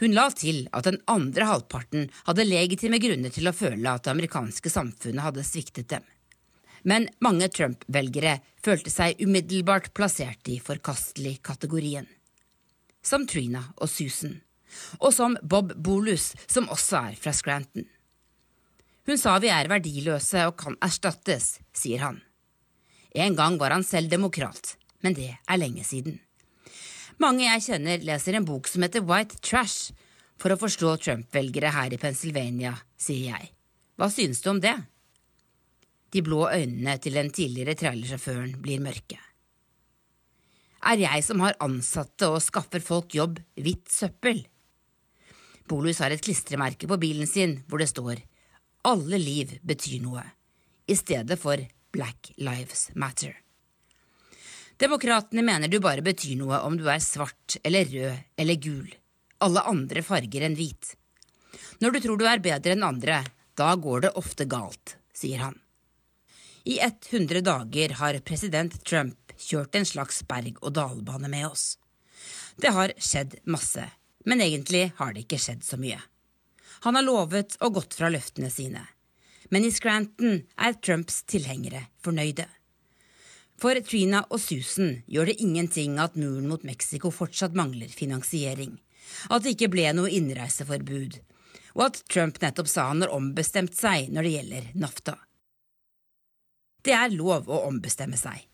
[0.00, 4.12] Hun la til at den andre halvparten hadde legitime grunner til å føle at det
[4.12, 6.04] amerikanske samfunnet hadde sviktet dem.
[6.88, 12.06] Men mange Trump-velgere følte seg umiddelbart plassert i forkastelig-kategorien.
[13.06, 14.40] Som Trina og Susan.
[14.98, 17.86] Og som Bob Bolus, som også er fra Scranton.
[19.06, 22.18] Hun sa vi er verdiløse og kan erstattes, sier han.
[23.14, 24.74] En gang var han selv demokrat,
[25.06, 26.18] men det er lenge siden.
[27.22, 29.94] Mange jeg kjenner, leser en bok som heter White Trash
[30.42, 33.52] for å forstå Trump-velgere her i Pennsylvania, sier jeg.
[33.96, 34.74] Hva synes du om det?
[36.12, 39.22] De blå øynene til den tidligere trailersjåføren blir mørke.
[40.86, 44.44] Er jeg som har ansatte og skaffer folk jobb, hvitt søppel?
[45.66, 48.20] Bolus har et klistremerke på bilen sin hvor det står
[48.86, 50.22] Alle liv betyr noe,
[50.86, 51.58] i stedet for
[51.90, 53.34] Black Lives Matter.
[54.78, 58.86] Demokratene mener du bare betyr noe om du er svart eller rød eller gul,
[59.42, 60.94] alle andre farger enn hvit.
[61.82, 63.24] Når du tror du er bedre enn andre,
[63.58, 65.58] da går det ofte galt, sier han.
[66.66, 71.76] I 100 dager har president Trump kjørt en slags berg-og-dal-bane med oss.
[72.56, 73.84] Det har skjedd masse,
[74.24, 76.00] men egentlig har det ikke skjedd så mye.
[76.84, 78.82] Han har lovet og gått fra løftene sine.
[79.50, 82.48] Men i Scranton er Trumps tilhengere fornøyde.
[83.56, 88.74] For Trina og Susan gjør det ingenting at muren mot Mexico fortsatt mangler finansiering,
[89.32, 91.20] at det ikke ble noe innreiseforbud,
[91.76, 95.16] og at Trump nettopp sa han har ombestemt seg når det gjelder NAFTA.
[96.84, 98.44] Det er lov å ombestemme seg.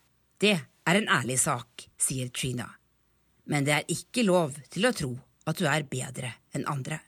[0.40, 0.54] Det
[0.88, 2.68] er en ærlig sak, sier Trina.
[3.46, 5.14] Men det er ikke lov til å tro
[5.48, 7.00] at du er bedre enn andre.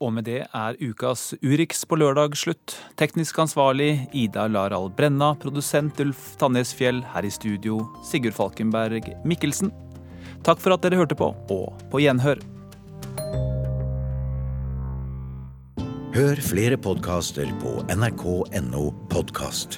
[0.00, 2.78] Og med det er ukas Urix på lørdag slutt.
[2.96, 9.74] Teknisk ansvarlig Ida Laral Brenna, produsent Ulf Tannesfjell, her i studio Sigurd Falkenberg Mikkelsen.
[10.46, 12.40] Takk for at dere hørte på, og på gjenhør.
[16.16, 19.76] Hør flere podkaster på nrk.no podkast.